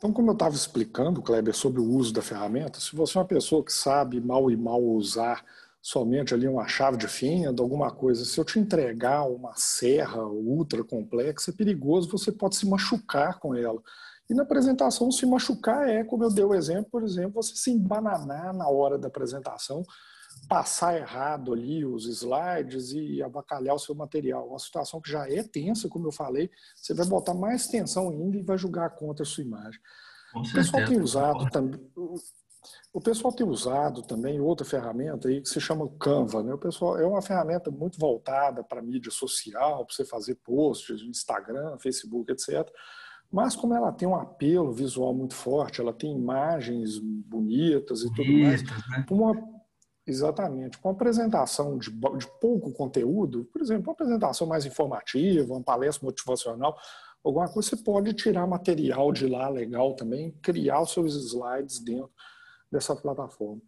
Então, 0.00 0.14
como 0.14 0.30
eu 0.30 0.32
estava 0.32 0.54
explicando, 0.54 1.20
Kleber, 1.20 1.54
sobre 1.54 1.78
o 1.78 1.84
uso 1.84 2.10
da 2.10 2.22
ferramenta, 2.22 2.80
se 2.80 2.96
você 2.96 3.18
é 3.18 3.20
uma 3.20 3.26
pessoa 3.26 3.62
que 3.62 3.70
sabe 3.70 4.18
mal 4.18 4.50
e 4.50 4.56
mal 4.56 4.82
usar 4.82 5.44
somente 5.82 6.32
ali 6.32 6.48
uma 6.48 6.66
chave 6.66 6.96
de 6.96 7.06
fenda, 7.06 7.62
alguma 7.62 7.90
coisa, 7.90 8.24
se 8.24 8.40
eu 8.40 8.42
te 8.42 8.58
entregar 8.58 9.24
uma 9.24 9.52
serra 9.56 10.26
ultra 10.26 10.82
complexa, 10.82 11.50
é 11.50 11.54
perigoso, 11.54 12.08
você 12.10 12.32
pode 12.32 12.56
se 12.56 12.66
machucar 12.66 13.38
com 13.38 13.54
ela. 13.54 13.78
E 14.30 14.32
na 14.32 14.42
apresentação, 14.42 15.12
se 15.12 15.26
machucar 15.26 15.86
é, 15.86 16.02
como 16.02 16.24
eu 16.24 16.32
dei 16.32 16.44
o 16.44 16.54
exemplo, 16.54 16.90
por 16.90 17.02
exemplo, 17.02 17.42
você 17.42 17.54
se 17.54 17.70
embananar 17.70 18.56
na 18.56 18.70
hora 18.70 18.96
da 18.96 19.08
apresentação, 19.08 19.82
passar 20.48 20.96
errado 20.96 21.52
ali 21.52 21.84
os 21.84 22.06
slides 22.06 22.92
e 22.92 23.22
abacalhar 23.22 23.74
o 23.74 23.78
seu 23.78 23.94
material. 23.94 24.48
Uma 24.48 24.58
situação 24.58 25.00
que 25.00 25.10
já 25.10 25.28
é 25.28 25.42
tensa, 25.42 25.88
como 25.88 26.08
eu 26.08 26.12
falei, 26.12 26.50
você 26.74 26.92
vai 26.92 27.06
botar 27.06 27.34
mais 27.34 27.66
tensão 27.68 28.10
ainda 28.10 28.36
e 28.36 28.42
vai 28.42 28.58
julgar 28.58 28.90
contra 28.90 29.22
a 29.22 29.26
sua 29.26 29.44
imagem. 29.44 29.80
Com 30.32 30.40
o 30.40 30.52
pessoal 30.52 30.84
tem 30.84 31.00
usado 31.00 31.48
também. 31.50 31.80
O 32.92 33.00
pessoal 33.00 33.32
tem 33.32 33.46
usado 33.46 34.02
também 34.02 34.40
outra 34.40 34.66
ferramenta 34.66 35.28
aí 35.28 35.40
que 35.40 35.48
se 35.48 35.60
chama 35.60 35.88
Canva. 35.98 36.42
Né? 36.42 36.52
O 36.52 36.58
pessoal 36.58 36.98
é 36.98 37.06
uma 37.06 37.22
ferramenta 37.22 37.70
muito 37.70 37.98
voltada 37.98 38.62
para 38.62 38.82
mídia 38.82 39.10
social, 39.10 39.86
para 39.86 39.94
você 39.94 40.04
fazer 40.04 40.34
posts 40.36 41.02
no 41.02 41.08
Instagram, 41.08 41.78
Facebook, 41.78 42.30
etc. 42.30 42.68
Mas 43.32 43.54
como 43.54 43.74
ela 43.74 43.92
tem 43.92 44.08
um 44.08 44.16
apelo 44.16 44.72
visual 44.72 45.14
muito 45.14 45.34
forte, 45.34 45.80
ela 45.80 45.92
tem 45.92 46.12
imagens 46.12 46.98
bonitas 46.98 48.02
e 48.02 48.12
tudo 48.12 48.32
mais, 48.32 48.62
né? 48.62 49.06
uma 49.08 49.59
Exatamente. 50.06 50.78
Com 50.78 50.90
apresentação 50.90 51.78
de, 51.78 51.90
de, 51.90 52.26
pouco 52.40 52.72
conteúdo, 52.72 53.44
por 53.52 53.60
exemplo, 53.60 53.84
uma 53.88 53.92
apresentação 53.92 54.46
mais 54.46 54.64
informativa, 54.64 55.52
uma 55.52 55.62
palestra 55.62 56.04
motivacional, 56.04 56.76
alguma 57.22 57.48
coisa, 57.48 57.70
você 57.70 57.76
pode 57.76 58.12
tirar 58.14 58.46
material 58.46 59.12
de 59.12 59.26
lá 59.26 59.48
legal 59.48 59.94
também, 59.94 60.32
criar 60.42 60.80
os 60.80 60.92
seus 60.92 61.14
slides 61.14 61.78
dentro 61.80 62.10
dessa 62.70 62.96
plataforma. 62.96 63.60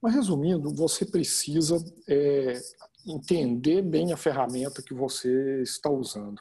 Mas, 0.00 0.14
resumindo, 0.14 0.72
você 0.74 1.04
precisa 1.04 1.76
é, 2.08 2.58
entender 3.06 3.82
bem 3.82 4.12
a 4.12 4.16
ferramenta 4.16 4.82
que 4.82 4.94
você 4.94 5.60
está 5.62 5.90
usando. 5.90 6.40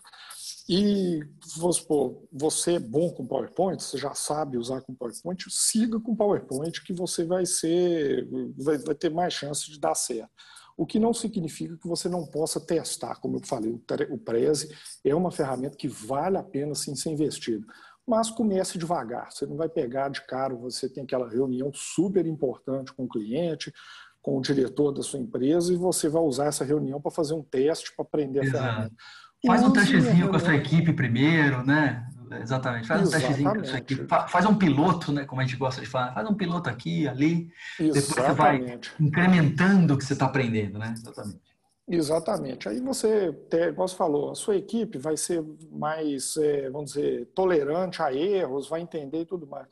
E, 0.71 1.25
vamos 1.57 1.77
supor, 1.77 2.27
você 2.31 2.75
é 2.75 2.79
bom 2.79 3.09
com 3.09 3.25
PowerPoint, 3.25 3.81
você 3.81 3.97
já 3.97 4.13
sabe 4.13 4.55
usar 4.55 4.81
com 4.81 4.93
PowerPoint, 4.93 5.45
siga 5.49 5.99
com 5.99 6.15
PowerPoint 6.15 6.83
que 6.83 6.93
você 6.93 7.23
vai 7.23 7.43
ser, 7.43 8.29
vai, 8.55 8.77
vai 8.77 8.93
ter 8.93 9.09
mais 9.09 9.33
chance 9.33 9.65
de 9.67 9.79
dar 9.79 9.95
certo. 9.95 10.29
O 10.77 10.85
que 10.85 10.99
não 10.99 11.11
significa 11.11 11.75
que 11.75 11.87
você 11.87 12.07
não 12.07 12.23
possa 12.23 12.59
testar, 12.59 13.15
como 13.15 13.37
eu 13.37 13.41
falei, 13.43 13.81
o 14.11 14.17
Prezi 14.19 14.69
é 15.03 15.15
uma 15.15 15.31
ferramenta 15.31 15.75
que 15.75 15.87
vale 15.87 16.37
a 16.37 16.43
pena 16.43 16.75
sim 16.75 16.93
ser 16.95 17.09
investido. 17.09 17.65
Mas 18.07 18.29
comece 18.29 18.77
devagar, 18.77 19.31
você 19.31 19.47
não 19.47 19.57
vai 19.57 19.69
pegar 19.69 20.09
de 20.09 20.23
cara, 20.27 20.53
você 20.53 20.87
tem 20.87 21.03
aquela 21.03 21.27
reunião 21.27 21.71
super 21.73 22.27
importante 22.27 22.93
com 22.93 23.05
o 23.05 23.09
cliente, 23.09 23.73
com 24.21 24.37
o 24.37 24.41
diretor 24.41 24.91
da 24.91 25.01
sua 25.01 25.19
empresa 25.19 25.73
e 25.73 25.77
você 25.77 26.07
vai 26.07 26.21
usar 26.21 26.45
essa 26.45 26.63
reunião 26.63 27.01
para 27.01 27.09
fazer 27.09 27.33
um 27.33 27.43
teste, 27.43 27.95
para 27.95 28.03
aprender 28.03 28.41
a 28.41 28.51
ferramenta. 28.51 28.95
Faz 29.45 29.63
um 29.63 29.71
testezinho 29.71 30.29
com 30.29 30.35
a 30.35 30.39
sua 30.39 30.55
equipe 30.55 30.93
primeiro, 30.93 31.65
né? 31.65 32.05
Exatamente. 32.41 32.87
Faz 32.87 33.07
um 33.07 33.11
testezinho 33.11 33.53
com 33.53 33.61
a 33.61 33.65
sua 33.65 33.77
equipe. 33.77 34.07
Faz 34.07 34.45
um 34.45 34.55
piloto, 34.55 35.11
né? 35.11 35.25
Como 35.25 35.41
a 35.41 35.43
gente 35.43 35.57
gosta 35.57 35.81
de 35.81 35.87
falar. 35.87 36.13
Faz 36.13 36.29
um 36.29 36.35
piloto 36.35 36.69
aqui, 36.69 37.07
ali. 37.07 37.49
Exatamente. 37.79 37.93
Depois 37.93 38.27
você 38.27 38.33
vai 38.33 38.79
incrementando 38.99 39.93
o 39.93 39.97
que 39.97 40.05
você 40.05 40.13
está 40.13 40.25
aprendendo, 40.25 40.77
né? 40.77 40.93
Exatamente. 40.95 41.49
Exatamente. 41.91 42.69
Aí 42.69 42.79
você, 42.79 43.33
como 43.75 43.87
você 43.87 43.95
falou, 43.95 44.31
a 44.31 44.35
sua 44.35 44.55
equipe 44.55 44.99
vai 44.99 45.17
ser 45.17 45.43
mais, 45.71 46.37
é, 46.37 46.69
vamos 46.69 46.93
dizer, 46.93 47.25
tolerante 47.33 48.01
a 48.03 48.13
erros, 48.13 48.69
vai 48.69 48.81
entender 48.81 49.21
e 49.21 49.25
tudo 49.25 49.47
mais. 49.47 49.67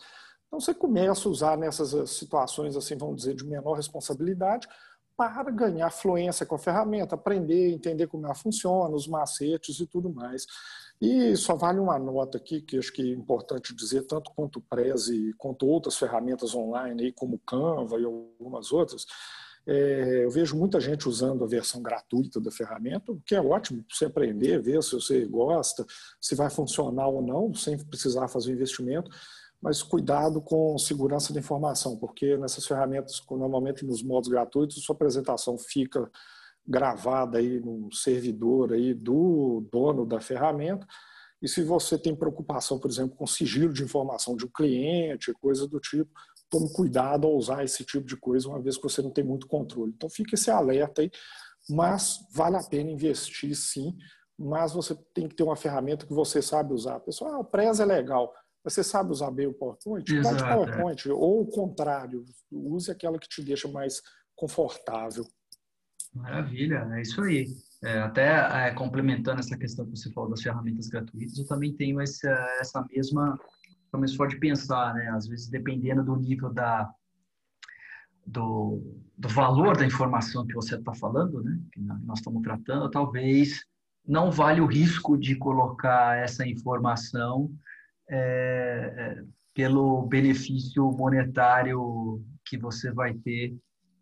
Então 0.47 0.59
você 0.59 0.73
começa 0.73 1.27
a 1.27 1.31
usar 1.31 1.57
nessas 1.57 2.09
situações, 2.09 2.75
assim, 2.75 2.97
vamos 2.97 3.17
dizer, 3.17 3.35
de 3.35 3.45
menor 3.45 3.73
responsabilidade, 3.73 4.67
para 5.17 5.49
ganhar 5.49 5.89
fluência 5.89 6.45
com 6.45 6.53
a 6.53 6.59
ferramenta, 6.59 7.15
aprender, 7.15 7.73
entender 7.73 8.05
como 8.05 8.25
ela 8.25 8.35
funciona, 8.35 8.95
os 8.95 9.07
macetes 9.07 9.79
e 9.79 9.87
tudo 9.87 10.13
mais. 10.13 10.45
E 11.01 11.35
só 11.35 11.55
vale 11.55 11.79
uma 11.79 11.97
nota 11.97 12.37
aqui, 12.37 12.61
que 12.61 12.77
acho 12.77 12.93
que 12.93 13.01
é 13.01 13.15
importante 13.15 13.75
dizer, 13.75 14.05
tanto 14.05 14.31
quanto 14.35 14.59
o 14.59 14.61
Prezi, 14.61 15.33
quanto 15.37 15.65
outras 15.65 15.97
ferramentas 15.97 16.53
online, 16.53 17.05
aí, 17.05 17.11
como 17.11 17.39
Canva 17.39 17.99
e 17.99 18.05
algumas 18.05 18.71
outras, 18.71 19.07
é, 19.65 20.23
eu 20.23 20.29
vejo 20.29 20.55
muita 20.55 20.79
gente 20.79 21.09
usando 21.09 21.43
a 21.43 21.47
versão 21.47 21.81
gratuita 21.81 22.39
da 22.39 22.51
ferramenta, 22.51 23.11
o 23.11 23.19
que 23.19 23.35
é 23.35 23.41
ótimo 23.41 23.83
para 23.83 23.97
você 23.97 24.05
aprender, 24.05 24.61
ver 24.61 24.81
se 24.81 24.93
você 24.93 25.25
gosta, 25.25 25.85
se 26.21 26.35
vai 26.35 26.49
funcionar 26.49 27.07
ou 27.07 27.21
não, 27.21 27.53
sem 27.53 27.77
precisar 27.77 28.27
fazer 28.27 28.51
o 28.51 28.53
investimento 28.53 29.11
mas 29.61 29.81
cuidado 29.81 30.41
com 30.41 30.77
segurança 30.77 31.33
da 31.33 31.39
informação, 31.39 31.97
porque 31.97 32.37
nessas 32.37 32.65
ferramentas, 32.65 33.21
normalmente 33.29 33.85
nos 33.85 34.03
modos 34.03 34.29
gratuitos, 34.29 34.83
sua 34.83 34.95
apresentação 34.95 35.57
fica 35.57 36.09
gravada 36.65 37.37
aí 37.37 37.59
num 37.59 37.89
servidor 37.91 38.73
aí 38.73 38.93
do 38.93 39.67
dono 39.71 40.05
da 40.05 40.19
ferramenta. 40.19 40.85
E 41.41 41.47
se 41.47 41.63
você 41.63 41.97
tem 41.97 42.15
preocupação, 42.15 42.79
por 42.79 42.89
exemplo, 42.89 43.15
com 43.15 43.25
sigilo 43.25 43.71
de 43.71 43.83
informação 43.83 44.35
de 44.35 44.45
um 44.45 44.49
cliente, 44.49 45.31
coisa 45.33 45.67
do 45.67 45.79
tipo, 45.79 46.11
tome 46.49 46.71
cuidado 46.73 47.27
ao 47.27 47.35
usar 47.35 47.63
esse 47.63 47.83
tipo 47.85 48.05
de 48.05 48.17
coisa, 48.17 48.49
uma 48.49 48.61
vez 48.61 48.75
que 48.75 48.83
você 48.83 49.01
não 49.01 49.11
tem 49.11 49.23
muito 49.23 49.47
controle. 49.47 49.93
Então 49.95 50.09
fique 50.09 50.35
esse 50.35 50.49
alerta 50.49 51.01
aí, 51.01 51.11
mas 51.69 52.19
vale 52.33 52.57
a 52.57 52.63
pena 52.63 52.89
investir 52.89 53.55
sim, 53.55 53.95
mas 54.37 54.73
você 54.73 54.95
tem 55.13 55.27
que 55.27 55.35
ter 55.35 55.43
uma 55.43 55.55
ferramenta 55.55 56.05
que 56.05 56.13
você 56.13 56.41
sabe 56.41 56.73
usar. 56.73 56.99
Pessoal, 56.99 57.35
ah, 57.35 57.39
o 57.39 57.45
Preza 57.45 57.83
é 57.83 57.85
legal. 57.85 58.33
Você 58.63 58.83
sabe 58.83 59.11
usar 59.11 59.31
bem 59.31 59.47
o 59.47 59.53
PowerPoint? 59.53 60.13
Exato, 60.13 60.37
Pode 60.37 60.53
PowerPoint, 60.53 61.09
é. 61.09 61.13
ou 61.13 61.41
o 61.41 61.47
contrário, 61.47 62.25
use 62.51 62.91
aquela 62.91 63.17
que 63.17 63.29
te 63.29 63.41
deixa 63.41 63.67
mais 63.67 64.01
confortável. 64.35 65.25
Maravilha, 66.13 66.87
é 66.93 67.01
isso 67.01 67.21
aí. 67.21 67.47
É, 67.83 67.99
até 67.99 68.67
é, 68.67 68.71
complementando 68.71 69.39
essa 69.39 69.57
questão 69.57 69.85
que 69.85 69.91
você 69.91 70.11
falou 70.11 70.29
das 70.29 70.41
ferramentas 70.41 70.87
gratuitas, 70.87 71.37
eu 71.37 71.47
também 71.47 71.75
tenho 71.75 72.01
essa, 72.01 72.29
essa 72.59 72.85
mesma, 72.89 73.39
essa 73.87 73.97
mesma 73.97 74.17
forma 74.17 74.33
de 74.33 74.39
pensar, 74.39 74.95
né? 74.95 75.09
Às 75.09 75.27
vezes, 75.27 75.47
dependendo 75.47 76.03
do 76.03 76.15
nível 76.15 76.51
da, 76.51 76.91
do, 78.25 78.81
do 79.15 79.29
valor 79.29 79.77
da 79.77 79.85
informação 79.85 80.45
que 80.45 80.55
você 80.55 80.75
está 80.75 80.93
falando, 80.93 81.43
né? 81.43 81.59
Que 81.71 81.79
nós 81.81 82.19
estamos 82.19 82.41
tratando, 82.41 82.89
talvez 82.89 83.63
não 84.07 84.31
vale 84.31 84.61
o 84.61 84.65
risco 84.65 85.17
de 85.17 85.35
colocar 85.35 86.17
essa 86.17 86.47
informação 86.47 87.51
é, 88.09 88.93
é, 88.97 89.23
pelo 89.53 90.03
benefício 90.03 90.91
monetário 90.91 92.23
que 92.45 92.57
você 92.57 92.91
vai 92.91 93.13
ter 93.13 93.55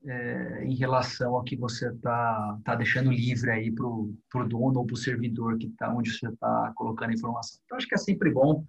é, 0.06 0.64
em 0.64 0.76
relação 0.76 1.36
ao 1.36 1.44
que 1.44 1.56
você 1.56 1.90
está 1.90 2.60
tá 2.64 2.76
deixando 2.76 3.12
livre 3.12 3.50
aí 3.50 3.72
para 3.72 3.86
o 3.88 4.14
dono 4.48 4.80
ou 4.80 4.86
para 4.86 4.94
o 4.94 4.98
servidor 4.98 5.58
que 5.58 5.70
tá 5.70 5.92
onde 5.94 6.12
você 6.12 6.28
está 6.28 6.72
colocando 6.76 7.10
a 7.10 7.14
informação. 7.14 7.60
Então, 7.66 7.78
acho 7.78 7.88
que 7.88 7.96
é 7.96 7.98
sempre 7.98 8.32
bom 8.32 8.64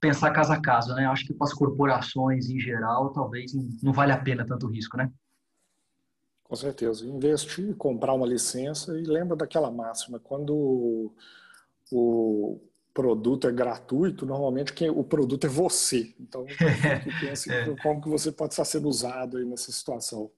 pensar 0.00 0.30
caso 0.30 0.52
a 0.52 0.60
caso, 0.60 0.94
né? 0.94 1.06
Acho 1.06 1.26
que 1.26 1.34
para 1.34 1.46
as 1.46 1.52
corporações 1.52 2.48
em 2.48 2.58
geral, 2.58 3.12
talvez 3.12 3.52
não 3.82 3.92
vale 3.92 4.12
a 4.12 4.18
pena 4.18 4.46
tanto 4.46 4.66
risco, 4.66 4.96
né? 4.96 5.10
Com 6.44 6.56
certeza. 6.56 7.04
Investir, 7.04 7.76
comprar 7.76 8.14
uma 8.14 8.26
licença 8.26 8.98
e 8.98 9.02
lembra 9.02 9.36
daquela 9.36 9.70
máxima, 9.70 10.18
quando 10.18 11.12
o, 11.92 12.60
produto 12.98 13.46
é 13.46 13.52
gratuito, 13.52 14.26
normalmente 14.26 14.72
quem, 14.72 14.90
o 14.90 15.04
produto 15.04 15.46
é 15.46 15.48
você. 15.48 16.12
Então, 16.18 16.44
pense 17.20 17.48
é. 17.48 17.72
como 17.76 18.02
que 18.02 18.08
você 18.08 18.32
pode 18.32 18.54
estar 18.54 18.64
sendo 18.64 18.88
usado 18.88 19.36
aí 19.36 19.44
nessa 19.44 19.70
situação. 19.70 20.28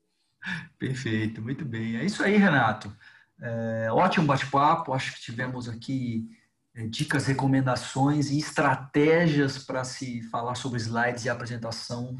Perfeito, 0.78 1.40
muito 1.40 1.64
bem. 1.64 1.96
É 1.96 2.04
isso 2.04 2.22
aí, 2.22 2.36
Renato. 2.36 2.94
É, 3.40 3.88
ótimo 3.90 4.26
bate-papo. 4.26 4.92
Acho 4.92 5.14
que 5.14 5.22
tivemos 5.22 5.70
aqui 5.70 6.28
é, 6.74 6.86
dicas, 6.86 7.24
recomendações 7.24 8.30
e 8.30 8.36
estratégias 8.38 9.56
para 9.56 9.82
se 9.82 10.20
falar 10.24 10.54
sobre 10.54 10.78
slides 10.80 11.24
e 11.24 11.30
apresentação 11.30 12.14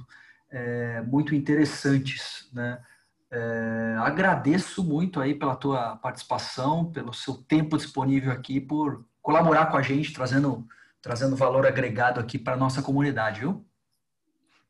é, 0.50 1.03
muito 1.03 1.35
interessantes, 1.35 2.48
né? 2.55 2.83
É, 3.31 3.96
agradeço 3.98 4.83
muito 4.83 5.20
aí 5.20 5.35
pela 5.35 5.55
tua 5.55 5.96
participação, 5.96 6.90
pelo 6.90 7.12
seu 7.12 7.35
tempo 7.35 7.76
disponível 7.76 8.33
aqui, 8.33 8.59
por 8.59 9.05
colaborar 9.31 9.66
com 9.66 9.77
a 9.77 9.83
gente, 9.83 10.12
trazendo, 10.12 10.66
trazendo 11.01 11.37
valor 11.37 11.66
agregado 11.66 12.19
aqui 12.19 12.37
para 12.37 12.55
a 12.55 12.57
nossa 12.57 12.83
comunidade, 12.83 13.40
viu? 13.40 13.64